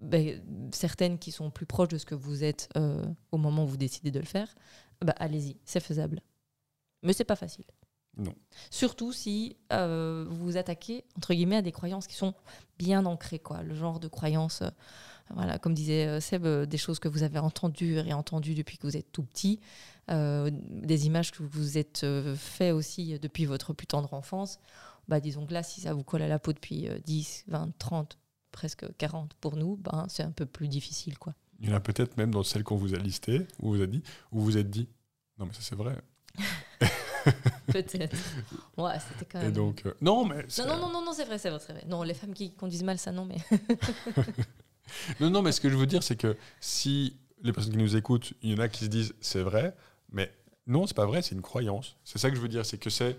ben, 0.00 0.40
certaines 0.72 1.18
qui 1.18 1.32
sont 1.32 1.50
plus 1.50 1.66
proches 1.66 1.88
de 1.88 1.98
ce 1.98 2.06
que 2.06 2.14
vous 2.14 2.44
êtes 2.44 2.68
euh, 2.76 3.04
au 3.32 3.36
moment 3.36 3.64
où 3.64 3.66
vous 3.66 3.76
décidez 3.76 4.10
de 4.10 4.20
le 4.20 4.26
faire, 4.26 4.54
bah, 5.04 5.14
allez-y, 5.18 5.56
c'est 5.64 5.80
faisable. 5.80 6.20
Mais 7.02 7.12
c'est 7.12 7.24
pas 7.24 7.36
facile. 7.36 7.64
Non. 8.16 8.34
Surtout 8.70 9.12
si 9.12 9.56
euh, 9.72 10.24
vous 10.28 10.44
vous 10.44 10.56
attaquez, 10.56 11.04
entre 11.16 11.34
guillemets, 11.34 11.56
à 11.56 11.62
des 11.62 11.72
croyances 11.72 12.06
qui 12.06 12.16
sont 12.16 12.34
bien 12.78 13.06
ancrées, 13.06 13.38
quoi. 13.38 13.62
Le 13.62 13.74
genre 13.74 14.00
de 14.00 14.08
croyances, 14.08 14.62
euh, 14.62 14.70
voilà, 15.30 15.58
comme 15.58 15.74
disait 15.74 16.20
Seb, 16.20 16.46
des 16.46 16.78
choses 16.78 16.98
que 17.00 17.08
vous 17.08 17.22
avez 17.22 17.38
entendues 17.38 17.94
et 17.94 18.00
réentendues 18.00 18.54
depuis 18.54 18.78
que 18.78 18.86
vous 18.86 18.96
êtes 18.96 19.12
tout 19.12 19.22
petit, 19.22 19.60
des 20.08 21.06
images 21.06 21.32
que 21.32 21.42
vous 21.42 21.50
vous 21.52 21.76
êtes 21.76 22.06
fait 22.34 22.70
aussi 22.70 23.18
depuis 23.18 23.44
votre 23.44 23.74
plus 23.74 23.86
tendre 23.86 24.14
enfance 24.14 24.58
bah, 25.08 25.20
disons 25.20 25.46
que 25.46 25.54
là, 25.54 25.62
si 25.62 25.80
ça 25.80 25.94
vous 25.94 26.04
colle 26.04 26.22
à 26.22 26.28
la 26.28 26.38
peau 26.38 26.52
depuis 26.52 26.88
10, 27.04 27.44
20, 27.48 27.78
30, 27.78 28.18
presque 28.52 28.86
40 28.96 29.34
pour 29.34 29.56
nous, 29.56 29.76
ben, 29.76 30.06
c'est 30.08 30.22
un 30.22 30.30
peu 30.30 30.46
plus 30.46 30.68
difficile. 30.68 31.18
quoi. 31.18 31.34
Il 31.60 31.68
y 31.68 31.72
en 31.72 31.76
a 31.76 31.80
peut-être 31.80 32.16
même 32.16 32.30
dans 32.30 32.42
celles 32.42 32.64
qu'on 32.64 32.76
vous 32.76 32.94
a 32.94 32.98
listées, 32.98 33.46
où 33.60 33.74
vous 33.74 33.82
a 33.82 33.86
dit, 33.86 34.02
où 34.32 34.40
vous 34.40 34.56
êtes 34.56 34.70
dit, 34.70 34.88
non 35.38 35.46
mais 35.46 35.52
ça 35.52 35.60
c'est 35.62 35.74
vrai. 35.74 35.96
peut-être. 37.66 38.16
Ouais, 38.76 38.98
c'était 39.00 39.24
quand 39.24 39.38
même. 39.40 39.48
Et 39.48 39.52
donc, 39.52 39.82
euh, 39.84 39.94
non 40.00 40.24
mais. 40.24 40.44
Non, 40.58 40.66
non, 40.66 40.78
non, 40.78 40.92
non, 40.92 41.04
non 41.06 41.12
c'est 41.12 41.24
vrai, 41.24 41.38
c'est 41.38 41.50
vrai, 41.50 41.58
vrai. 41.58 41.84
Non, 41.86 42.02
les 42.02 42.14
femmes 42.14 42.34
qui 42.34 42.52
conduisent 42.52 42.84
mal, 42.84 42.98
ça 42.98 43.10
non, 43.12 43.24
mais. 43.24 43.38
non, 45.20 45.30
non, 45.30 45.42
mais 45.42 45.52
ce 45.52 45.60
que 45.60 45.68
je 45.68 45.76
veux 45.76 45.86
dire, 45.86 46.02
c'est 46.02 46.16
que 46.16 46.36
si 46.60 47.16
les 47.42 47.52
personnes 47.52 47.72
qui 47.72 47.78
nous 47.78 47.96
écoutent, 47.96 48.32
il 48.42 48.52
y 48.52 48.54
en 48.54 48.58
a 48.58 48.68
qui 48.68 48.84
se 48.84 48.90
disent 48.90 49.14
c'est 49.20 49.42
vrai, 49.42 49.74
mais 50.12 50.32
non, 50.66 50.86
c'est 50.86 50.96
pas 50.96 51.06
vrai, 51.06 51.22
c'est 51.22 51.34
une 51.34 51.42
croyance. 51.42 51.96
C'est 52.04 52.18
ça 52.18 52.30
que 52.30 52.36
je 52.36 52.40
veux 52.40 52.48
dire, 52.48 52.64
c'est 52.64 52.78
que 52.78 52.90
c'est 52.90 53.16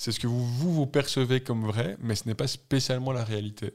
c'est 0.00 0.12
ce 0.12 0.18
que 0.18 0.26
vous, 0.26 0.46
vous 0.46 0.86
percevez 0.86 1.42
comme 1.42 1.66
vrai, 1.66 1.98
mais 2.00 2.14
ce 2.14 2.26
n'est 2.26 2.34
pas 2.34 2.46
spécialement 2.46 3.12
la 3.12 3.22
réalité. 3.22 3.74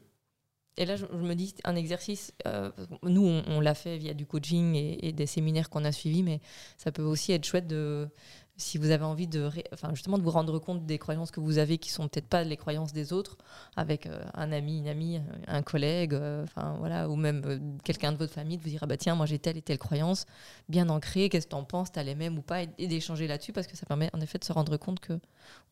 Et 0.75 0.85
là, 0.85 0.95
je, 0.95 1.05
me 1.05 1.35
dis, 1.35 1.53
un 1.63 1.75
exercice, 1.75 2.33
euh, 2.47 2.71
nous, 3.03 3.21
on, 3.47 3.59
l'a 3.59 3.75
fait 3.75 3.99
via 3.99 4.15
du 4.15 4.25
coaching 4.25 4.73
et 4.73 5.11
des 5.11 5.27
séminaires 5.27 5.69
qu'on 5.69 5.85
a 5.85 5.91
suivis, 5.91 6.23
mais 6.23 6.41
ça 6.77 6.91
peut 6.91 7.03
aussi 7.03 7.31
être 7.31 7.45
chouette 7.45 7.67
de, 7.67 8.09
si 8.57 8.77
vous 8.77 8.91
avez 8.91 9.03
envie 9.03 9.27
de, 9.27 9.49
enfin, 9.73 9.89
justement, 9.93 10.17
de 10.17 10.23
vous 10.23 10.31
rendre 10.31 10.57
compte 10.59 10.85
des 10.85 10.97
croyances 10.97 11.31
que 11.31 11.39
vous 11.39 11.57
avez 11.57 11.77
qui 11.77 11.89
sont 11.89 12.07
peut-être 12.07 12.27
pas 12.27 12.43
les 12.43 12.55
croyances 12.55 12.93
des 12.93 13.11
autres, 13.11 13.37
avec 13.75 14.05
euh, 14.05 14.23
un 14.33 14.51
ami, 14.51 14.79
une 14.79 14.87
amie, 14.87 15.21
un 15.47 15.61
collègue, 15.61 16.13
euh, 16.13 16.43
enfin 16.43 16.75
voilà, 16.79 17.09
ou 17.09 17.15
même 17.15 17.41
euh, 17.45 17.59
quelqu'un 17.83 18.13
de 18.13 18.17
votre 18.17 18.33
famille, 18.33 18.57
de 18.57 18.63
vous 18.63 18.69
dire 18.69 18.79
ah 18.83 18.85
bah 18.85 18.97
tiens, 18.97 19.15
moi 19.15 19.25
j'ai 19.25 19.39
telle 19.39 19.57
et 19.57 19.61
telle 19.61 19.77
croyance 19.77 20.25
bien 20.69 20.87
ancrée, 20.89 21.27
qu'est-ce 21.27 21.47
que 21.47 21.51
tu 21.51 21.55
en 21.55 21.65
penses, 21.65 21.91
t'as 21.91 22.03
les 22.03 22.15
mêmes 22.15 22.37
ou 22.37 22.41
pas, 22.41 22.63
et, 22.63 22.87
d'échanger 22.87 23.27
là-dessus 23.27 23.51
parce 23.51 23.67
que 23.67 23.75
ça 23.75 23.85
permet 23.85 24.09
en 24.13 24.21
effet 24.21 24.37
de 24.37 24.45
se 24.45 24.53
rendre 24.53 24.77
compte 24.77 24.99
que 24.99 25.19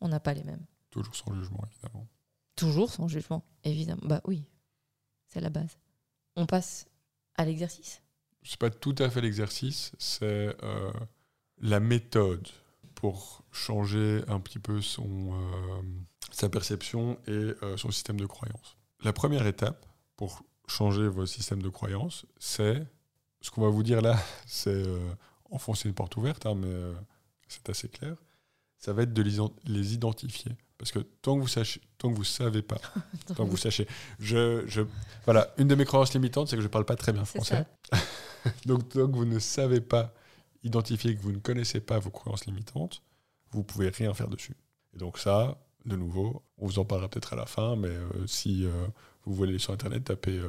on 0.00 0.08
n'a 0.08 0.20
pas 0.20 0.34
les 0.34 0.44
mêmes. 0.44 0.64
Toujours 0.90 1.16
sans 1.16 1.34
jugement, 1.34 1.64
évidemment. 1.70 2.06
Toujours 2.54 2.90
sans 2.90 3.08
jugement, 3.08 3.44
évidemment. 3.64 4.02
Bah 4.04 4.20
oui, 4.26 4.44
c'est 5.28 5.40
la 5.40 5.50
base. 5.50 5.78
On 6.36 6.44
passe 6.44 6.86
à 7.36 7.46
l'exercice? 7.46 8.02
C'est 8.42 8.58
pas 8.58 8.70
tout 8.70 8.94
à 8.98 9.08
fait 9.08 9.22
l'exercice, 9.22 9.92
c'est 9.98 10.54
la 11.62 11.80
méthode 11.80 12.46
pour 12.94 13.42
changer 13.52 14.22
un 14.28 14.40
petit 14.40 14.58
peu 14.58 14.80
son, 14.80 15.32
euh, 15.32 15.82
sa 16.30 16.48
perception 16.48 17.18
et 17.26 17.30
euh, 17.30 17.76
son 17.76 17.90
système 17.90 18.18
de 18.18 18.26
croyance. 18.26 18.76
La 19.02 19.12
première 19.12 19.46
étape 19.46 19.86
pour 20.16 20.42
changer 20.66 21.08
vos 21.08 21.26
systèmes 21.26 21.62
de 21.62 21.68
croyance, 21.68 22.26
c'est 22.38 22.82
ce 23.40 23.50
qu'on 23.50 23.62
va 23.62 23.68
vous 23.68 23.82
dire 23.82 24.00
là, 24.00 24.18
c'est 24.46 24.70
euh, 24.70 24.98
enfoncer 25.50 25.88
une 25.88 25.94
porte 25.94 26.16
ouverte, 26.16 26.46
hein, 26.46 26.54
mais 26.54 26.92
c'est 27.48 27.68
assez 27.68 27.88
clair. 27.88 28.16
Ça 28.78 28.92
va 28.92 29.02
être 29.02 29.12
de 29.12 29.22
les, 29.22 29.94
identifier. 29.94 30.52
Parce 30.76 30.92
que 30.92 30.98
tant 30.98 31.36
que 31.36 31.40
vous 31.40 31.48
sachez, 31.48 31.80
tant 31.96 32.10
que 32.10 32.16
vous 32.16 32.24
savez 32.24 32.60
pas, 32.60 32.78
tant 33.34 33.44
que 33.44 33.50
vous 33.50 33.56
sachez, 33.56 33.86
je, 34.18 34.64
je, 34.66 34.82
voilà, 35.24 35.54
une 35.56 35.68
de 35.68 35.74
mes 35.74 35.84
croyances 35.84 36.12
limitantes, 36.12 36.48
c'est 36.48 36.56
que 36.56 36.62
je 36.62 36.68
parle 36.68 36.84
pas 36.84 36.96
très 36.96 37.12
bien 37.12 37.24
français. 37.24 37.64
Donc 38.66 38.88
tant 38.88 39.06
que 39.06 39.16
vous 39.16 39.24
ne 39.24 39.38
savez 39.38 39.80
pas 39.80 40.12
identifier 40.64 41.14
que 41.14 41.20
vous 41.20 41.32
ne 41.32 41.38
connaissez 41.38 41.80
pas 41.80 41.98
vos 41.98 42.10
croyances 42.10 42.46
limitantes, 42.46 43.02
vous 43.50 43.62
pouvez 43.62 43.90
rien 43.90 44.12
faire 44.14 44.28
dessus. 44.28 44.56
Et 44.94 44.98
donc 44.98 45.18
ça, 45.18 45.58
de 45.86 45.96
nouveau, 45.96 46.42
on 46.58 46.66
vous 46.66 46.78
en 46.78 46.84
parlera 46.84 47.08
peut-être 47.08 47.34
à 47.34 47.36
la 47.36 47.46
fin, 47.46 47.76
mais 47.76 47.88
euh, 47.88 48.26
si 48.26 48.64
euh, 48.64 48.86
vous 49.24 49.34
voulez 49.34 49.50
aller 49.50 49.58
sur 49.58 49.72
Internet, 49.72 50.04
tapez 50.04 50.38
euh, 50.38 50.48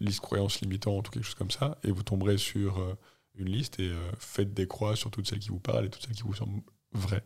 liste 0.00 0.20
croyances 0.20 0.60
limitantes 0.60 1.08
ou 1.08 1.10
quelque 1.10 1.24
chose 1.24 1.34
comme 1.34 1.50
ça, 1.50 1.78
et 1.82 1.90
vous 1.90 2.02
tomberez 2.02 2.38
sur 2.38 2.96
une 3.34 3.48
liste 3.48 3.80
et 3.80 3.90
faites 4.18 4.52
des 4.54 4.66
croix 4.66 4.94
sur 4.94 5.10
toutes 5.10 5.26
celles 5.26 5.38
qui 5.38 5.48
vous 5.48 5.58
parlent 5.58 5.86
et 5.86 5.90
toutes 5.90 6.02
celles 6.02 6.14
qui 6.14 6.22
vous 6.22 6.34
semblent 6.34 6.62
vraies. 6.92 7.24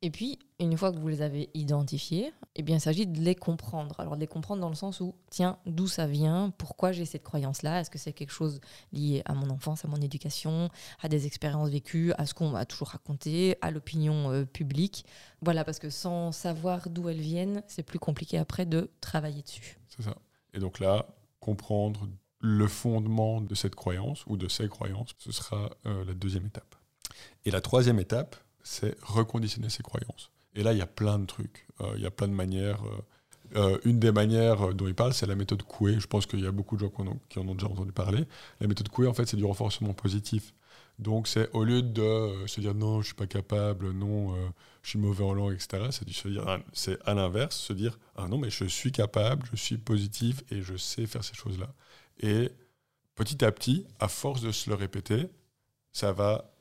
Et 0.00 0.10
puis, 0.10 0.38
une 0.60 0.76
fois 0.76 0.92
que 0.92 0.98
vous 0.98 1.08
les 1.08 1.22
avez 1.22 1.50
identifiés, 1.54 2.32
eh 2.54 2.62
bien, 2.62 2.76
il 2.76 2.80
s'agit 2.80 3.06
de 3.06 3.20
les 3.20 3.34
comprendre. 3.34 3.98
Alors, 3.98 4.14
de 4.14 4.20
les 4.20 4.28
comprendre 4.28 4.60
dans 4.60 4.68
le 4.68 4.76
sens 4.76 5.00
où, 5.00 5.16
tiens, 5.28 5.58
d'où 5.66 5.88
ça 5.88 6.06
vient 6.06 6.52
Pourquoi 6.56 6.92
j'ai 6.92 7.04
cette 7.04 7.24
croyance-là 7.24 7.80
Est-ce 7.80 7.90
que 7.90 7.98
c'est 7.98 8.12
quelque 8.12 8.30
chose 8.30 8.60
lié 8.92 9.22
à 9.24 9.34
mon 9.34 9.50
enfance, 9.50 9.84
à 9.84 9.88
mon 9.88 9.96
éducation, 9.96 10.70
à 11.00 11.08
des 11.08 11.26
expériences 11.26 11.70
vécues, 11.70 12.12
à 12.16 12.26
ce 12.26 12.34
qu'on 12.34 12.50
m'a 12.50 12.64
toujours 12.64 12.88
raconté, 12.88 13.56
à 13.60 13.72
l'opinion 13.72 14.30
euh, 14.30 14.44
publique 14.44 15.04
Voilà, 15.42 15.64
parce 15.64 15.80
que 15.80 15.90
sans 15.90 16.30
savoir 16.30 16.88
d'où 16.90 17.08
elles 17.08 17.20
viennent, 17.20 17.64
c'est 17.66 17.82
plus 17.82 17.98
compliqué 17.98 18.38
après 18.38 18.66
de 18.66 18.92
travailler 19.00 19.42
dessus. 19.42 19.80
C'est 19.88 20.02
ça. 20.02 20.14
Et 20.54 20.60
donc 20.60 20.78
là, 20.78 21.06
comprendre 21.40 22.08
le 22.40 22.68
fondement 22.68 23.40
de 23.40 23.54
cette 23.56 23.74
croyance 23.74 24.24
ou 24.26 24.36
de 24.36 24.46
ces 24.46 24.68
croyances, 24.68 25.10
ce 25.18 25.32
sera 25.32 25.70
euh, 25.86 26.04
la 26.04 26.14
deuxième 26.14 26.46
étape. 26.46 26.76
Et 27.44 27.50
la 27.50 27.60
troisième 27.60 27.98
étape, 27.98 28.36
c'est 28.68 29.02
reconditionner 29.02 29.70
ses 29.70 29.82
croyances. 29.82 30.30
Et 30.54 30.62
là, 30.62 30.72
il 30.72 30.78
y 30.78 30.82
a 30.82 30.86
plein 30.86 31.18
de 31.18 31.24
trucs, 31.24 31.66
euh, 31.80 31.92
il 31.96 32.02
y 32.02 32.06
a 32.06 32.10
plein 32.10 32.28
de 32.28 32.34
manières. 32.34 32.84
Euh, 32.84 33.00
euh, 33.56 33.78
une 33.86 33.98
des 33.98 34.12
manières 34.12 34.74
dont 34.74 34.86
il 34.86 34.94
parle, 34.94 35.14
c'est 35.14 35.26
la 35.26 35.34
méthode 35.34 35.62
Coué. 35.62 35.98
Je 35.98 36.06
pense 36.06 36.26
qu'il 36.26 36.40
y 36.40 36.46
a 36.46 36.52
beaucoup 36.52 36.76
de 36.76 36.82
gens 36.82 36.90
qui 37.30 37.38
en, 37.38 37.48
ont, 37.48 37.54
déjà 37.54 37.66
entendu 37.66 37.92
parler. 37.92 38.26
La 38.60 38.66
méthode 38.66 38.90
Coué, 38.90 39.06
en 39.06 39.14
fait, 39.14 39.24
c'est 39.24 39.38
du 39.38 39.46
renforcement 39.46 39.94
positif. 39.94 40.52
Donc, 40.98 41.28
c'est 41.28 41.50
au 41.54 41.64
lieu 41.64 41.80
de 41.80 42.46
se 42.46 42.60
dire 42.60 42.74
non, 42.74 43.00
je 43.00 43.06
suis 43.06 43.14
pas 43.14 43.26
capable, 43.26 43.92
non, 43.92 44.34
je 44.82 44.90
suis 44.90 44.98
mauvais 44.98 45.24
en 45.24 45.32
langue, 45.32 45.54
etc., 45.54 45.86
c'est 45.90 46.06
se 46.10 46.28
dire, 46.28 46.44
c'est 46.74 46.98
à 47.06 47.14
l'inverse, 47.14 47.56
se 47.56 47.72
dire 47.72 47.98
ah 48.16 48.28
non, 48.28 48.36
mais 48.36 48.50
je 48.50 48.64
suis 48.64 48.92
capable, 48.92 49.46
je 49.50 49.56
suis 49.56 49.78
positif 49.78 50.42
et 50.50 50.60
je 50.60 50.76
sais 50.76 51.06
faire 51.06 51.24
ces 51.24 51.34
choses-là. 51.34 51.72
Et 52.20 52.50
petit 53.14 53.42
à 53.44 53.52
petit, 53.52 53.86
à 53.98 54.08
force 54.08 54.42
de 54.42 54.52
se 54.52 54.68
le 54.68 54.76
répéter, 54.76 55.28
ça 55.92 56.12
va 56.12 56.52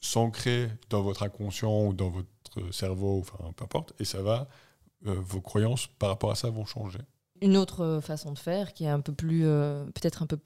s'ancrer 0.00 0.68
dans 0.88 1.02
votre 1.02 1.22
inconscient 1.22 1.86
ou 1.86 1.92
dans 1.92 2.10
votre 2.10 2.72
cerveau, 2.72 3.20
enfin 3.20 3.52
peu 3.56 3.64
importe, 3.64 3.94
et 3.98 4.04
ça 4.04 4.22
va, 4.22 4.48
euh, 5.06 5.14
vos 5.18 5.40
croyances 5.40 5.86
par 5.86 6.10
rapport 6.10 6.30
à 6.30 6.34
ça 6.34 6.50
vont 6.50 6.64
changer. 6.64 6.98
Une 7.42 7.56
autre 7.56 7.82
euh, 7.82 8.00
façon 8.00 8.32
de 8.32 8.38
faire 8.38 8.74
qui 8.74 8.84
est 8.84 8.88
un 8.88 9.00
peu 9.00 9.12
plus, 9.12 9.46
euh, 9.46 9.84
peut-être 9.86 10.22
un 10.22 10.26
peu, 10.26 10.38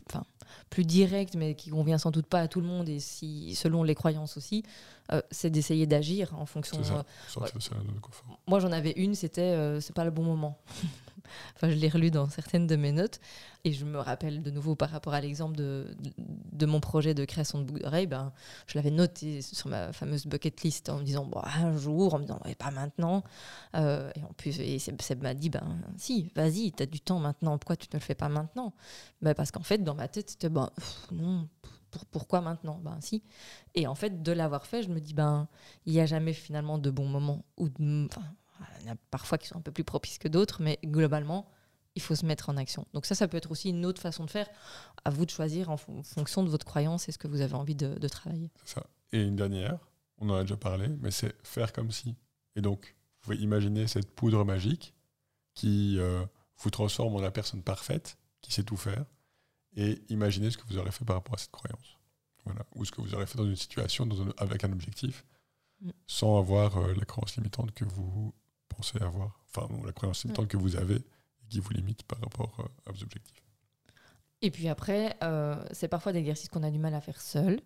plus 0.70 0.84
directe, 0.84 1.34
mais 1.34 1.56
qui 1.56 1.70
convient 1.70 1.98
sans 1.98 2.10
doute 2.10 2.26
pas 2.26 2.40
à 2.40 2.48
tout 2.48 2.60
le 2.60 2.66
monde 2.66 2.88
et 2.88 3.00
si, 3.00 3.54
selon 3.56 3.82
les 3.82 3.94
croyances 3.94 4.36
aussi, 4.36 4.62
c'est 5.30 5.50
d'essayer 5.50 5.86
d'agir 5.86 6.34
en 6.38 6.46
fonction. 6.46 6.82
Ça. 6.82 7.04
Moi, 8.46 8.60
j'en 8.60 8.72
avais 8.72 8.92
une, 8.92 9.14
c'était 9.14 9.80
c'est 9.80 9.94
pas 9.94 10.04
le 10.04 10.10
bon 10.10 10.22
moment. 10.22 10.58
enfin, 11.56 11.70
je 11.70 11.74
l'ai 11.74 11.88
relu 11.88 12.10
dans 12.10 12.28
certaines 12.28 12.66
de 12.66 12.76
mes 12.76 12.92
notes. 12.92 13.20
Et 13.64 13.72
je 13.72 13.84
me 13.86 13.98
rappelle 13.98 14.42
de 14.42 14.50
nouveau 14.50 14.74
par 14.74 14.90
rapport 14.90 15.14
à 15.14 15.20
l'exemple 15.20 15.56
de, 15.56 15.96
de, 16.52 16.66
mon 16.66 16.80
projet 16.80 17.14
de 17.14 17.24
création 17.24 17.58
de 17.58 17.64
boucle 17.64 17.82
d'oreille, 17.82 18.06
ben, 18.06 18.32
je 18.66 18.76
l'avais 18.76 18.90
noté 18.90 19.40
sur 19.40 19.68
ma 19.68 19.92
fameuse 19.94 20.26
bucket 20.26 20.60
list 20.62 20.90
en 20.90 20.98
me 20.98 21.02
disant 21.02 21.24
bon, 21.24 21.40
un 21.42 21.74
jour, 21.76 22.12
en 22.12 22.18
me 22.18 22.24
disant 22.24 22.40
pas 22.58 22.70
maintenant. 22.70 23.24
Euh, 23.74 24.10
et 24.16 24.22
en 24.22 24.32
plus, 24.34 24.60
et 24.60 24.78
Seb 24.78 25.22
m'a 25.22 25.32
dit 25.32 25.48
ben 25.48 25.78
si, 25.96 26.30
vas-y, 26.36 26.72
tu 26.72 26.82
as 26.82 26.86
du 26.86 27.00
temps 27.00 27.20
maintenant, 27.20 27.56
pourquoi 27.56 27.76
tu 27.76 27.88
ne 27.92 27.98
le 27.98 28.04
fais 28.04 28.14
pas 28.14 28.28
maintenant? 28.28 28.74
Ben, 29.22 29.34
Parce 29.34 29.50
qu'en 29.50 29.62
fait, 29.62 29.78
dans 29.78 29.94
ma 29.94 30.08
tête, 30.08 30.30
c'était 30.30 30.50
ben, 30.50 30.70
non, 31.12 31.48
pourquoi 32.11 32.40
maintenant? 32.40 32.80
Ben 32.83 32.98
si. 33.00 33.22
Et 33.74 33.87
en 33.87 33.94
fait, 33.94 34.22
de 34.22 34.33
l'avoir 34.33 34.66
fait, 34.66 34.83
je 34.83 34.88
me 34.88 35.00
dis 35.00 35.14
ben 35.14 35.48
il 35.87 35.92
n'y 35.92 36.00
a 36.00 36.07
jamais 36.07 36.33
finalement 36.33 36.78
de 36.78 36.90
bons 36.90 37.09
moments 37.09 37.44
ou 37.57 37.68
il 37.78 38.87
y 38.87 38.88
a 38.88 38.96
parfois 39.11 39.38
qui 39.38 39.48
sont 39.48 39.59
un 39.59 39.62
peu 39.62 39.72
plus 39.72 39.85
propices 39.85 40.18
que 40.18 40.28
d'autres, 40.28 40.62
mais 40.62 40.78
globalement, 40.85 41.50
il 41.94 42.02
faut 42.02 42.14
se 42.14 42.26
mettre 42.26 42.48
en 42.50 42.57
action. 42.57 42.87
Donc 42.92 43.07
ça, 43.07 43.14
ça 43.14 43.28
peut 43.28 43.37
être 43.37 43.50
aussi 43.50 43.70
une 43.70 43.87
autre 43.87 44.00
façon 44.00 44.24
de 44.24 44.30
faire. 44.30 44.48
À 45.04 45.11
vous 45.11 45.24
de 45.24 45.30
choisir 45.30 45.70
en, 45.70 45.76
fonction 45.76 46.42
de 46.42 46.48
votre 46.48 46.66
croyance 46.66 47.09
et 47.09 47.12
ce 47.12 47.18
que 47.18 47.28
vous 47.28 47.40
avez 47.40 47.54
envie 47.54 47.74
de, 47.74 48.09
travailler. 48.09 48.50
Et 49.12 49.22
une 49.22 49.37
dernière, 49.37 49.78
on 50.18 50.28
en 50.30 50.35
a 50.35 50.42
déjà 50.42 50.57
parlé, 50.57 50.88
mais 51.00 51.11
c'est 51.11 51.35
faire 51.42 51.72
comme 51.72 51.90
si. 51.90 52.16
Et 52.57 52.61
donc, 52.61 52.96
vous 53.22 53.33
pouvez 53.33 53.37
imaginer 53.37 53.87
cette 53.87 54.11
poudre 54.11 54.44
magique 54.44 54.94
qui 55.54 55.98
euh, 55.98 56.24
vous 56.59 56.70
transforme 56.70 57.14
en 57.14 57.20
la 57.20 57.30
personne 57.30 57.62
parfaite, 57.62 58.18
qui 58.40 58.52
sait 58.52 58.64
tout 58.64 58.76
faire, 58.76 59.04
et 59.76 60.02
imaginez 60.08 60.50
ce 60.50 60.58
que 60.58 60.66
vous 60.66 60.78
aurez 60.78 60.90
fait 60.90 61.04
par 61.04 61.16
rapport 61.16 61.34
à 61.34 61.38
cette 61.38 61.50
croyance. 61.50 61.98
Voilà. 62.44 62.64
Ou 62.74 62.84
ce 62.84 62.92
que 62.92 63.00
vous 63.00 63.14
aurez 63.14 63.26
fait 63.26 63.38
dans 63.38 63.46
une 63.46 63.56
situation 63.56 64.08
avec 64.38 64.64
un 64.64 64.72
objectif, 64.72 65.24
mm. 65.80 65.90
sans 66.06 66.38
avoir 66.38 66.76
euh, 66.76 66.94
la 66.94 67.04
croyance 67.04 67.37
limitante 67.37 67.72
que 67.72 67.84
vous 67.84 68.34
pensez 68.68 69.00
avoir, 69.00 69.40
enfin, 69.48 69.68
la 69.84 69.92
croyance 69.92 70.24
limitante 70.24 70.48
que 70.48 70.56
vous 70.56 70.76
avez 70.76 71.02
qui 71.48 71.60
vous 71.60 71.70
limite 71.70 72.02
par 72.04 72.20
rapport 72.20 72.54
euh, 72.60 72.90
à 72.90 72.92
vos 72.92 73.02
objectifs. 73.02 73.42
Et 74.42 74.50
puis 74.50 74.68
après, 74.68 75.16
euh, 75.22 75.62
c'est 75.72 75.88
parfois 75.88 76.12
des 76.12 76.18
exercices 76.18 76.48
qu'on 76.48 76.62
a 76.62 76.70
du 76.70 76.78
mal 76.78 76.94
à 76.94 77.00
faire 77.00 77.20
seul. 77.20 77.60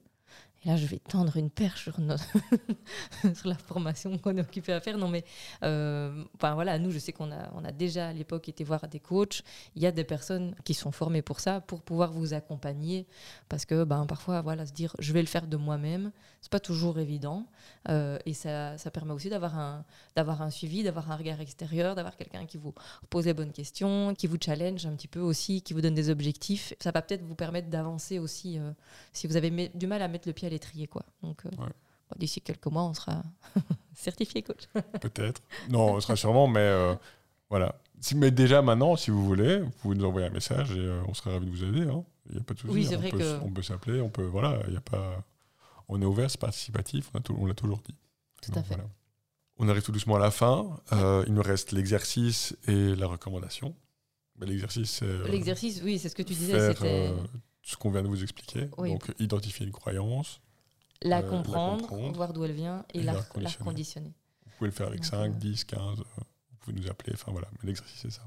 Et 0.64 0.68
là, 0.68 0.76
je 0.76 0.86
vais 0.86 0.98
tendre 0.98 1.36
une 1.36 1.50
perche 1.50 1.84
sur, 1.84 1.96
sur 3.34 3.48
la 3.48 3.54
formation 3.54 4.18
qu'on 4.18 4.36
est 4.36 4.40
occupé 4.40 4.72
à 4.72 4.80
faire. 4.80 4.98
Non, 4.98 5.06
mais 5.06 5.24
euh, 5.62 6.24
voilà, 6.40 6.78
nous, 6.80 6.90
je 6.90 6.98
sais 6.98 7.12
qu'on 7.12 7.30
a, 7.30 7.50
on 7.54 7.64
a 7.64 7.70
déjà 7.70 8.08
à 8.08 8.12
l'époque 8.12 8.48
été 8.48 8.64
voir 8.64 8.88
des 8.88 8.98
coachs. 8.98 9.42
Il 9.76 9.82
y 9.82 9.86
a 9.86 9.92
des 9.92 10.02
personnes 10.02 10.56
qui 10.64 10.74
sont 10.74 10.90
formées 10.90 11.22
pour 11.22 11.38
ça, 11.38 11.60
pour 11.60 11.82
pouvoir 11.82 12.10
vous 12.10 12.34
accompagner. 12.34 13.06
Parce 13.48 13.66
que 13.66 13.84
ben, 13.84 14.04
parfois, 14.06 14.40
voilà, 14.42 14.66
se 14.66 14.72
dire 14.72 14.96
je 14.98 15.12
vais 15.12 15.20
le 15.20 15.28
faire 15.28 15.46
de 15.46 15.56
moi-même, 15.56 16.10
c'est 16.40 16.50
pas 16.50 16.58
toujours 16.58 16.98
évident. 16.98 17.46
Euh, 17.88 18.18
et 18.26 18.34
ça, 18.34 18.76
ça, 18.78 18.90
permet 18.90 19.12
aussi 19.12 19.30
d'avoir 19.30 19.56
un, 19.56 19.84
d'avoir 20.16 20.42
un 20.42 20.50
suivi, 20.50 20.82
d'avoir 20.82 21.10
un 21.12 21.16
regard 21.16 21.40
extérieur, 21.40 21.94
d'avoir 21.94 22.16
quelqu'un 22.16 22.46
qui 22.46 22.58
vous 22.58 22.74
pose 23.10 23.26
les 23.26 23.34
bonnes 23.34 23.52
questions, 23.52 24.12
qui 24.16 24.26
vous 24.26 24.38
challenge 24.44 24.86
un 24.86 24.94
petit 24.96 25.08
peu 25.08 25.20
aussi, 25.20 25.62
qui 25.62 25.72
vous 25.72 25.80
donne 25.80 25.94
des 25.94 26.10
objectifs. 26.10 26.74
Ça 26.80 26.90
va 26.90 27.00
peut-être 27.00 27.22
vous 27.22 27.36
permettre 27.36 27.68
d'avancer 27.68 28.18
aussi 28.18 28.58
euh, 28.58 28.72
si 29.12 29.28
vous 29.28 29.36
avez 29.36 29.68
du 29.74 29.86
mal 29.86 30.02
à 30.02 30.08
mettre 30.08 30.26
le 30.26 30.34
pied 30.34 30.47
à 30.48 30.50
l'étrier. 30.50 30.86
Quoi. 30.88 31.04
Donc, 31.22 31.46
euh, 31.46 31.50
d'ici 32.16 32.40
quelques 32.40 32.66
mois, 32.66 32.82
on 32.84 32.94
sera 32.94 33.22
certifié 33.94 34.42
coach. 34.42 34.64
Peut-être. 35.00 35.40
Non, 35.70 35.94
on 35.94 36.00
sera 36.00 36.16
sûrement, 36.16 36.48
mais 36.48 36.60
euh, 36.60 36.94
voilà. 37.50 37.74
Si- 38.00 38.16
Mais 38.16 38.30
déjà 38.30 38.62
maintenant, 38.62 38.96
si 38.96 39.10
vous 39.10 39.24
voulez, 39.24 39.58
vous 39.60 39.70
pouvez 39.70 39.96
nous 39.96 40.04
envoyer 40.04 40.26
un 40.26 40.30
message 40.30 40.72
et 40.72 40.78
euh, 40.78 41.02
on 41.08 41.14
serait 41.14 41.32
ravis 41.32 41.46
de 41.46 41.50
vous 41.50 41.64
aider. 41.64 41.82
hein. 41.82 42.04
Il 42.30 42.34
n'y 42.36 42.40
a 42.40 42.44
pas 42.44 42.54
de 42.54 42.58
souci. 42.58 42.72
Oui, 42.74 42.84
c'est 42.84 42.96
on 42.96 42.98
vrai 43.00 43.10
peut, 43.10 43.18
que- 43.18 43.40
On 43.42 43.50
peut 43.50 43.62
s'appeler, 43.62 44.00
on 44.00 44.10
peut. 44.10 44.24
Voilà, 44.26 44.60
il 44.68 44.74
y 44.74 44.76
a 44.76 44.80
pas. 44.82 45.24
On 45.88 46.00
est 46.02 46.04
ouvert, 46.04 46.30
c'est 46.30 46.40
participatif, 46.40 47.10
on 47.14 47.20
on 47.42 47.46
l'a 47.46 47.54
toujours 47.54 47.80
dit. 47.80 47.94
Tout 48.42 48.52
à 48.54 48.62
fait. 48.62 48.74
voilà. 48.74 48.84
On 49.60 49.68
arrive 49.68 49.82
tout 49.82 49.90
doucement 49.92 50.16
à 50.16 50.18
la 50.20 50.30
fin. 50.30 50.78
Euh, 50.92 51.24
il 51.26 51.32
nous 51.34 51.42
reste 51.42 51.72
l'exercice 51.72 52.54
et 52.68 52.94
la 52.94 53.06
recommandation. 53.06 53.74
Ben, 54.36 54.46
l'exercice, 54.48 54.90
c'est. 54.90 55.04
euh, 55.06 55.26
L'exercice, 55.28 55.80
oui, 55.82 55.98
c'est 55.98 56.08
ce 56.10 56.14
que 56.14 56.22
tu 56.22 56.34
disais, 56.34 56.52
faire 56.52 56.76
c'était 56.76 57.08
euh, 57.10 57.16
ce 57.70 57.76
qu'on 57.76 57.90
vient 57.90 58.02
de 58.02 58.08
vous 58.08 58.22
expliquer. 58.22 58.68
Oui. 58.78 58.90
Donc, 58.92 59.12
identifier 59.18 59.66
une 59.66 59.72
croyance. 59.72 60.40
la, 61.02 61.18
euh, 61.18 61.22
la 61.22 61.28
comprendre, 61.28 62.12
voir 62.14 62.32
d'où 62.32 62.44
elle 62.44 62.52
vient 62.52 62.84
et, 62.94 62.98
et 63.00 63.02
la, 63.02 63.12
la 63.12 63.20
reconditionner. 63.50 64.12
Vous 64.46 64.52
pouvez 64.58 64.70
le 64.70 64.74
faire 64.74 64.86
avec 64.88 65.00
Donc, 65.00 65.10
5, 65.10 65.30
euh, 65.30 65.34
10, 65.34 65.64
15. 65.64 66.00
euh, 66.00 66.04
vous 66.50 66.56
pouvez 66.60 66.80
nous 66.80 66.88
appeler. 66.88 67.12
Enfin, 67.14 67.30
voilà. 67.32 67.48
Mais 67.60 67.66
l'exercice, 67.68 67.98
c'est 68.00 68.10
ça. 68.10 68.22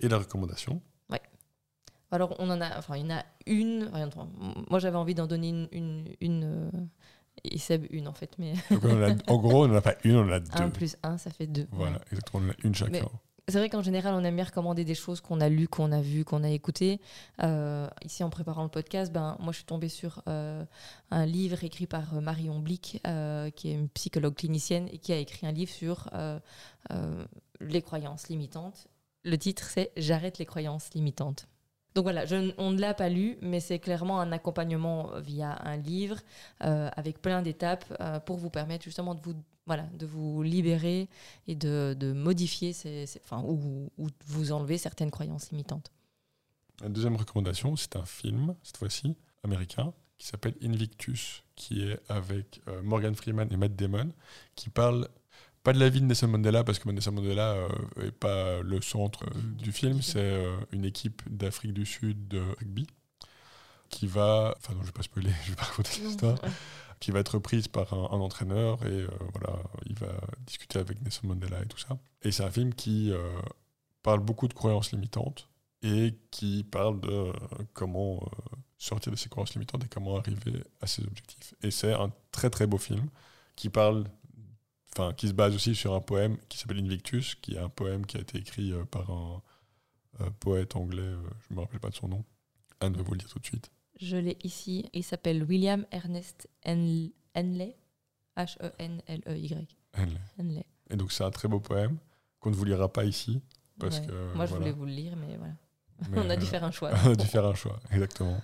Et 0.00 0.08
la 0.08 0.18
recommandation. 0.18 0.80
Alors, 2.10 2.36
on 2.38 2.48
en 2.48 2.60
a, 2.60 2.78
enfin, 2.78 2.96
il 2.96 3.02
y 3.02 3.12
en 3.12 3.16
a 3.16 3.24
une. 3.46 3.90
rien 3.92 4.06
de- 4.06 4.14
Moi, 4.70 4.78
j'avais 4.78 4.96
envie 4.96 5.16
d'en 5.16 5.26
donner 5.26 5.48
une, 5.48 5.68
une, 5.72 6.14
une, 6.20 6.44
euh, 6.44 6.70
et 7.42 7.58
Seb 7.58 7.86
une 7.90 8.06
en 8.06 8.12
fait, 8.12 8.30
mais 8.38 8.52
Donc, 8.70 8.84
on 8.84 9.02
en, 9.02 9.10
a- 9.10 9.16
en 9.32 9.36
gros, 9.38 9.64
on 9.64 9.68
n'en 9.68 9.74
a 9.74 9.80
pas 9.80 9.96
une, 10.04 10.16
on 10.16 10.24
en 10.28 10.30
a 10.30 10.38
deux. 10.40 10.62
un 10.62 10.70
plus 10.70 10.96
un, 11.02 11.18
ça 11.18 11.30
fait 11.30 11.48
deux. 11.48 11.66
Voilà, 11.72 11.96
Ouais. 11.96 12.02
exactement. 12.12 12.44
On 12.44 12.48
en 12.48 12.50
a 12.52 12.54
une 12.62 12.74
chacun. 12.74 12.92
Mais- 12.92 13.02
C'est 13.48 13.58
vrai 13.58 13.68
qu'en 13.68 13.82
général, 13.82 14.14
on 14.14 14.24
aime 14.24 14.36
bien 14.36 14.44
recommander 14.44 14.84
des 14.86 14.94
choses 14.94 15.20
qu'on 15.20 15.38
a 15.40 15.50
lues, 15.50 15.68
qu'on 15.68 15.92
a 15.92 16.00
vues, 16.00 16.24
qu'on 16.24 16.42
a 16.44 16.48
écoutées. 16.48 16.98
Euh, 17.42 17.86
ici, 18.02 18.24
en 18.24 18.30
préparant 18.30 18.62
le 18.62 18.70
podcast, 18.70 19.12
ben, 19.12 19.36
moi, 19.38 19.52
je 19.52 19.58
suis 19.58 19.66
tombée 19.66 19.90
sur 19.90 20.22
euh, 20.28 20.64
un 21.10 21.26
livre 21.26 21.62
écrit 21.62 21.86
par 21.86 22.14
euh, 22.14 22.20
Marion 22.20 22.58
Blick, 22.58 23.02
qui 23.54 23.68
est 23.68 23.74
une 23.74 23.90
psychologue 23.90 24.34
clinicienne 24.34 24.88
et 24.90 24.98
qui 24.98 25.12
a 25.12 25.18
écrit 25.18 25.46
un 25.46 25.52
livre 25.52 25.70
sur 25.70 26.10
les 27.60 27.82
croyances 27.82 28.28
limitantes. 28.28 28.88
Le 29.24 29.36
titre, 29.36 29.64
c'est 29.68 29.92
J'arrête 29.96 30.38
les 30.38 30.46
croyances 30.46 30.94
limitantes. 30.94 31.46
Donc 31.94 32.04
voilà, 32.04 32.24
on 32.58 32.72
ne 32.72 32.80
l'a 32.80 32.92
pas 32.92 33.08
lu, 33.08 33.38
mais 33.40 33.60
c'est 33.60 33.78
clairement 33.78 34.20
un 34.20 34.32
accompagnement 34.32 35.10
via 35.20 35.56
un 35.64 35.76
livre 35.76 36.18
euh, 36.64 36.90
avec 36.96 37.22
plein 37.22 37.40
d'étapes 37.40 37.84
euh, 38.00 38.18
pour 38.18 38.36
vous 38.36 38.50
permettre 38.50 38.84
justement 38.84 39.14
de 39.14 39.20
vous, 39.20 39.34
voilà, 39.66 39.84
de 39.96 40.04
vous 40.04 40.42
libérer 40.42 41.08
et 41.46 41.54
de, 41.54 41.94
de 41.96 42.12
modifier 42.12 42.72
ces, 42.72 43.04
enfin, 43.22 43.42
ou, 43.46 43.90
ou 43.96 44.08
de 44.08 44.14
vous 44.26 44.50
enlever 44.50 44.76
certaines 44.76 45.12
croyances 45.12 45.52
limitantes. 45.52 45.92
La 46.82 46.88
deuxième 46.88 47.14
recommandation, 47.14 47.76
c'est 47.76 47.94
un 47.94 48.04
film, 48.04 48.56
cette 48.64 48.78
fois-ci, 48.78 49.16
américain, 49.44 49.92
qui 50.18 50.26
s'appelle 50.26 50.54
Invictus, 50.62 51.44
qui 51.54 51.82
est 51.82 52.00
avec 52.08 52.60
euh, 52.66 52.82
Morgan 52.82 53.14
Freeman 53.14 53.48
et 53.52 53.56
Matt 53.56 53.76
Damon, 53.76 54.10
qui 54.56 54.68
parle 54.68 55.08
pas 55.64 55.72
de 55.72 55.80
la 55.80 55.88
vie 55.88 56.00
de 56.00 56.06
Nelson 56.06 56.28
Mandela, 56.28 56.62
parce 56.62 56.78
que 56.78 56.88
Nelson 56.88 57.12
Mandela 57.12 57.56
n'est 57.96 58.12
pas 58.12 58.60
le 58.62 58.80
centre 58.80 59.24
euh, 59.24 59.40
du 59.58 59.72
film, 59.72 60.00
c'est 60.02 60.18
euh, 60.18 60.56
une 60.70 60.84
équipe 60.84 61.22
d'Afrique 61.28 61.72
du 61.72 61.84
Sud 61.86 62.28
de 62.28 62.40
rugby 62.58 62.86
qui 63.88 64.06
va, 64.06 64.54
enfin 64.56 64.74
non, 64.74 64.80
je 64.82 64.86
vais 64.86 64.92
pas 64.92 65.02
spoiler, 65.02 65.32
je 65.44 65.50
vais 65.50 65.56
pas 65.56 65.64
raconter 65.64 66.00
l'histoire, 66.02 66.38
qui 67.00 67.10
va 67.10 67.18
être 67.20 67.38
prise 67.38 67.66
par 67.66 67.92
un, 67.92 68.16
un 68.16 68.20
entraîneur 68.20 68.84
et 68.86 68.90
euh, 68.90 69.08
voilà, 69.32 69.58
il 69.86 69.94
va 69.96 70.12
discuter 70.46 70.78
avec 70.78 71.02
Nelson 71.02 71.26
Mandela 71.26 71.60
et 71.62 71.66
tout 71.66 71.78
ça. 71.78 71.98
Et 72.22 72.32
c'est 72.32 72.44
un 72.44 72.50
film 72.50 72.74
qui 72.74 73.10
euh, 73.12 73.18
parle 74.02 74.20
beaucoup 74.20 74.48
de 74.48 74.54
croyances 74.54 74.92
limitantes 74.92 75.48
et 75.82 76.14
qui 76.30 76.64
parle 76.64 77.00
de 77.00 77.10
euh, 77.10 77.32
comment 77.74 78.16
euh, 78.16 78.56
sortir 78.78 79.12
de 79.12 79.16
ces 79.16 79.28
croyances 79.28 79.54
limitantes 79.54 79.84
et 79.84 79.88
comment 79.88 80.16
arriver 80.16 80.64
à 80.80 80.86
ses 80.86 81.02
objectifs. 81.04 81.54
Et 81.62 81.70
c'est 81.70 81.92
un 81.92 82.10
très 82.32 82.48
très 82.48 82.66
beau 82.66 82.78
film 82.78 83.08
qui 83.54 83.68
parle, 83.68 84.04
enfin 84.96 85.12
qui 85.12 85.28
se 85.28 85.32
base 85.32 85.54
aussi 85.54 85.74
sur 85.74 85.94
un 85.94 86.00
poème 86.00 86.36
qui 86.48 86.58
s'appelle 86.58 86.78
Invictus, 86.78 87.34
qui 87.36 87.54
est 87.54 87.58
un 87.58 87.68
poème 87.68 88.06
qui 88.06 88.16
a 88.16 88.20
été 88.20 88.38
écrit 88.38 88.72
euh, 88.72 88.84
par 88.84 89.10
un 89.10 89.42
euh, 90.20 90.30
poète 90.40 90.76
anglais, 90.76 91.02
euh, 91.02 91.18
je 91.48 91.54
me 91.54 91.60
rappelle 91.60 91.80
pas 91.80 91.90
de 91.90 91.94
son 91.96 92.08
nom. 92.08 92.24
Anne 92.80 92.94
va 92.94 93.02
vous 93.02 93.12
le 93.12 93.18
dire 93.18 93.28
tout 93.28 93.38
de 93.38 93.46
suite. 93.46 93.70
Je 94.00 94.16
l'ai 94.16 94.36
ici. 94.42 94.88
Il 94.92 95.02
s'appelle 95.04 95.42
William 95.44 95.84
Ernest 95.90 96.48
Hen- 96.64 97.10
Henley. 97.36 97.76
H-E-N-L-E-Y. 98.36 99.66
Henley. 99.96 100.20
Henley. 100.38 100.66
Et 100.90 100.96
donc 100.96 101.12
c'est 101.12 101.24
un 101.24 101.30
très 101.30 101.48
beau 101.48 101.60
poème 101.60 101.96
qu'on 102.40 102.50
ne 102.50 102.54
vous 102.54 102.64
lira 102.64 102.92
pas 102.92 103.04
ici 103.04 103.40
parce 103.78 103.98
Ouais. 104.00 104.06
que 104.06 104.12
Moi, 104.34 104.46
je 104.46 104.50
voilà. 104.50 104.56
voulais 104.56 104.72
vous 104.72 104.84
le 104.86 104.92
lire, 104.92 105.16
mais 105.16 105.36
voilà. 105.36 105.54
Mais, 106.10 106.18
on 106.26 106.30
a 106.30 106.36
dû 106.36 106.46
faire 106.46 106.64
un 106.64 106.70
choix. 106.70 106.90
on 107.06 107.10
a 107.12 107.14
dû 107.16 107.26
faire 107.26 107.44
un 107.46 107.54
choix, 107.54 107.78
exactement. 107.90 108.40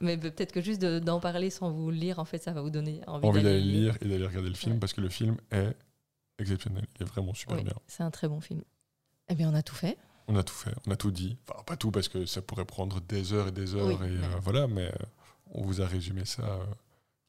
Mais 0.00 0.16
peut-être 0.16 0.52
que 0.52 0.60
juste 0.60 0.80
de- 0.80 0.98
d'en 0.98 1.20
parler 1.20 1.50
sans 1.50 1.70
vous 1.70 1.90
lire, 1.90 2.18
en 2.18 2.24
fait, 2.24 2.38
ça 2.42 2.52
va 2.52 2.62
vous 2.62 2.70
donner 2.70 3.02
envie, 3.06 3.26
Envie 3.26 3.42
d'aller 3.42 3.60
le 3.60 3.66
le 3.66 3.72
lire 3.72 3.96
et 4.00 4.08
d'aller 4.08 4.26
regarder 4.26 4.48
le 4.48 4.54
film 4.54 4.74
Ouais. 4.74 4.80
parce 4.80 4.92
que 4.94 5.00
le 5.00 5.08
film 5.10 5.36
est 5.50 5.76
exceptionnel. 6.38 6.86
Il 6.96 7.02
est 7.02 7.06
vraiment 7.06 7.34
super 7.34 7.56
Oui, 7.58 7.64
bien. 7.64 7.74
c'est 7.86 8.02
un 8.02 8.10
très 8.10 8.26
bon 8.28 8.40
film. 8.40 8.62
Eh 9.28 9.34
bien, 9.34 9.50
on 9.50 9.54
a 9.54 9.62
tout 9.62 9.74
fait. 9.74 9.98
On 10.28 10.36
a 10.36 10.42
tout 10.42 10.54
fait, 10.54 10.72
on 10.86 10.90
a 10.90 10.96
tout 10.96 11.10
dit. 11.10 11.36
Enfin, 11.48 11.62
pas 11.64 11.76
tout 11.76 11.90
parce 11.90 12.08
que 12.08 12.24
ça 12.24 12.40
pourrait 12.40 12.64
prendre 12.64 13.00
des 13.00 13.32
heures 13.32 13.48
et 13.48 13.52
des 13.52 13.74
heures 13.74 13.86
Oui, 13.88 13.94
et 13.94 13.98
mais- 13.98 14.24
euh, 14.24 14.38
voilà, 14.40 14.66
mais 14.68 14.86
euh, 14.86 14.92
on 15.52 15.62
vous 15.62 15.80
a 15.82 15.86
résumé 15.86 16.24
ça 16.24 16.42
euh, 16.44 16.64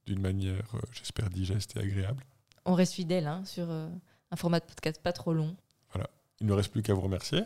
d'une 0.05 0.21
manière, 0.21 0.63
euh, 0.75 0.79
j'espère, 0.93 1.29
digeste 1.29 1.75
et 1.77 1.79
agréable. 1.79 2.23
On 2.65 2.73
reste 2.75 2.93
fidèle 2.93 3.25
hein, 3.27 3.43
sur 3.43 3.69
euh, 3.69 3.89
un 4.29 4.35
format 4.35 4.59
de 4.59 4.65
podcast 4.65 5.01
pas 5.01 5.13
trop 5.13 5.33
long. 5.33 5.55
Il 6.39 6.47
ne 6.47 6.53
reste 6.53 6.71
plus 6.71 6.81
qu'à 6.81 6.93
vous 6.95 7.01
remercier. 7.01 7.41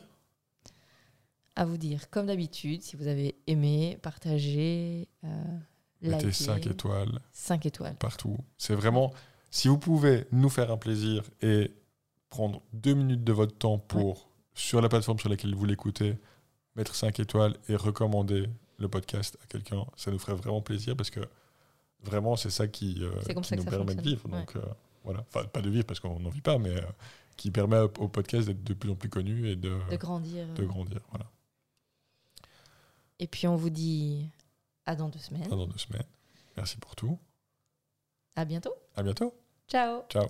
À 1.55 1.65
vous 1.65 1.77
dire, 1.77 2.09
comme 2.09 2.25
d'habitude, 2.27 2.81
si 2.83 2.95
vous 2.95 3.07
avez 3.07 3.35
aimé, 3.47 3.97
partagé, 4.01 5.07
euh, 5.23 5.27
Mettez 6.01 6.27
liké, 6.27 6.31
5 6.33 6.67
étoiles 6.67 7.19
5 7.31 7.65
étoiles. 7.65 7.95
partout. 7.95 8.37
C'est 8.57 8.75
vraiment, 8.75 9.13
si 9.51 9.67
vous 9.69 9.77
pouvez 9.77 10.25
nous 10.31 10.49
faire 10.49 10.71
un 10.71 10.77
plaisir 10.77 11.23
et 11.41 11.71
prendre 12.29 12.61
deux 12.73 12.93
minutes 12.93 13.23
de 13.23 13.31
votre 13.31 13.57
temps 13.57 13.77
pour, 13.77 14.27
sur 14.53 14.81
la 14.81 14.89
plateforme 14.89 15.19
sur 15.19 15.29
laquelle 15.29 15.55
vous 15.55 15.65
l'écoutez, 15.65 16.17
mettre 16.75 16.93
5 16.95 17.19
étoiles 17.21 17.55
et 17.69 17.75
recommander 17.77 18.49
le 18.77 18.89
podcast 18.89 19.37
à 19.41 19.47
quelqu'un, 19.47 19.85
ça 19.95 20.11
nous 20.11 20.19
ferait 20.19 20.35
vraiment 20.35 20.61
plaisir 20.61 20.97
parce 20.97 21.09
que 21.09 21.21
vraiment, 22.03 22.35
c'est 22.35 22.49
ça 22.49 22.67
qui, 22.67 22.97
euh, 23.01 23.11
qui 23.21 23.43
ça 23.47 23.55
nous 23.55 23.63
ça 23.63 23.69
permet 23.71 23.95
de 23.95 24.01
vivre. 24.01 24.27
Donc, 24.27 24.55
euh, 24.57 24.61
voilà. 25.05 25.25
Enfin, 25.33 25.45
pas 25.45 25.61
de 25.61 25.69
vivre 25.69 25.85
parce 25.85 26.01
qu'on 26.01 26.19
n'en 26.19 26.29
vit 26.29 26.41
pas, 26.41 26.57
mais 26.57 26.71
euh, 26.75 26.81
qui 27.37 27.49
permet 27.51 27.77
au 27.77 27.91
au 27.99 28.07
podcast 28.09 28.47
d'être 28.47 28.63
de 28.63 28.73
plus 28.73 28.89
en 28.89 28.95
plus 28.95 29.09
connu 29.09 29.47
et 29.49 29.55
de, 29.55 29.71
De 29.89 29.95
grandir. 29.95 30.45
de 30.53 30.65
grandir. 30.65 30.99
Voilà. 31.11 31.25
Et 33.19 33.27
puis, 33.27 33.47
on 33.47 33.55
vous 33.55 33.69
dit 33.69 34.29
à 34.85 34.95
dans 34.95 35.09
deux 35.09 35.19
semaines. 35.19 35.45
À 35.45 35.55
dans 35.55 35.67
deux 35.67 35.77
semaines. 35.77 36.07
Merci 36.57 36.77
pour 36.77 36.95
tout. 36.95 37.17
À 38.35 38.45
bientôt. 38.45 38.73
À 38.95 39.03
bientôt. 39.03 39.33
Ciao. 39.67 40.03
Ciao. 40.09 40.27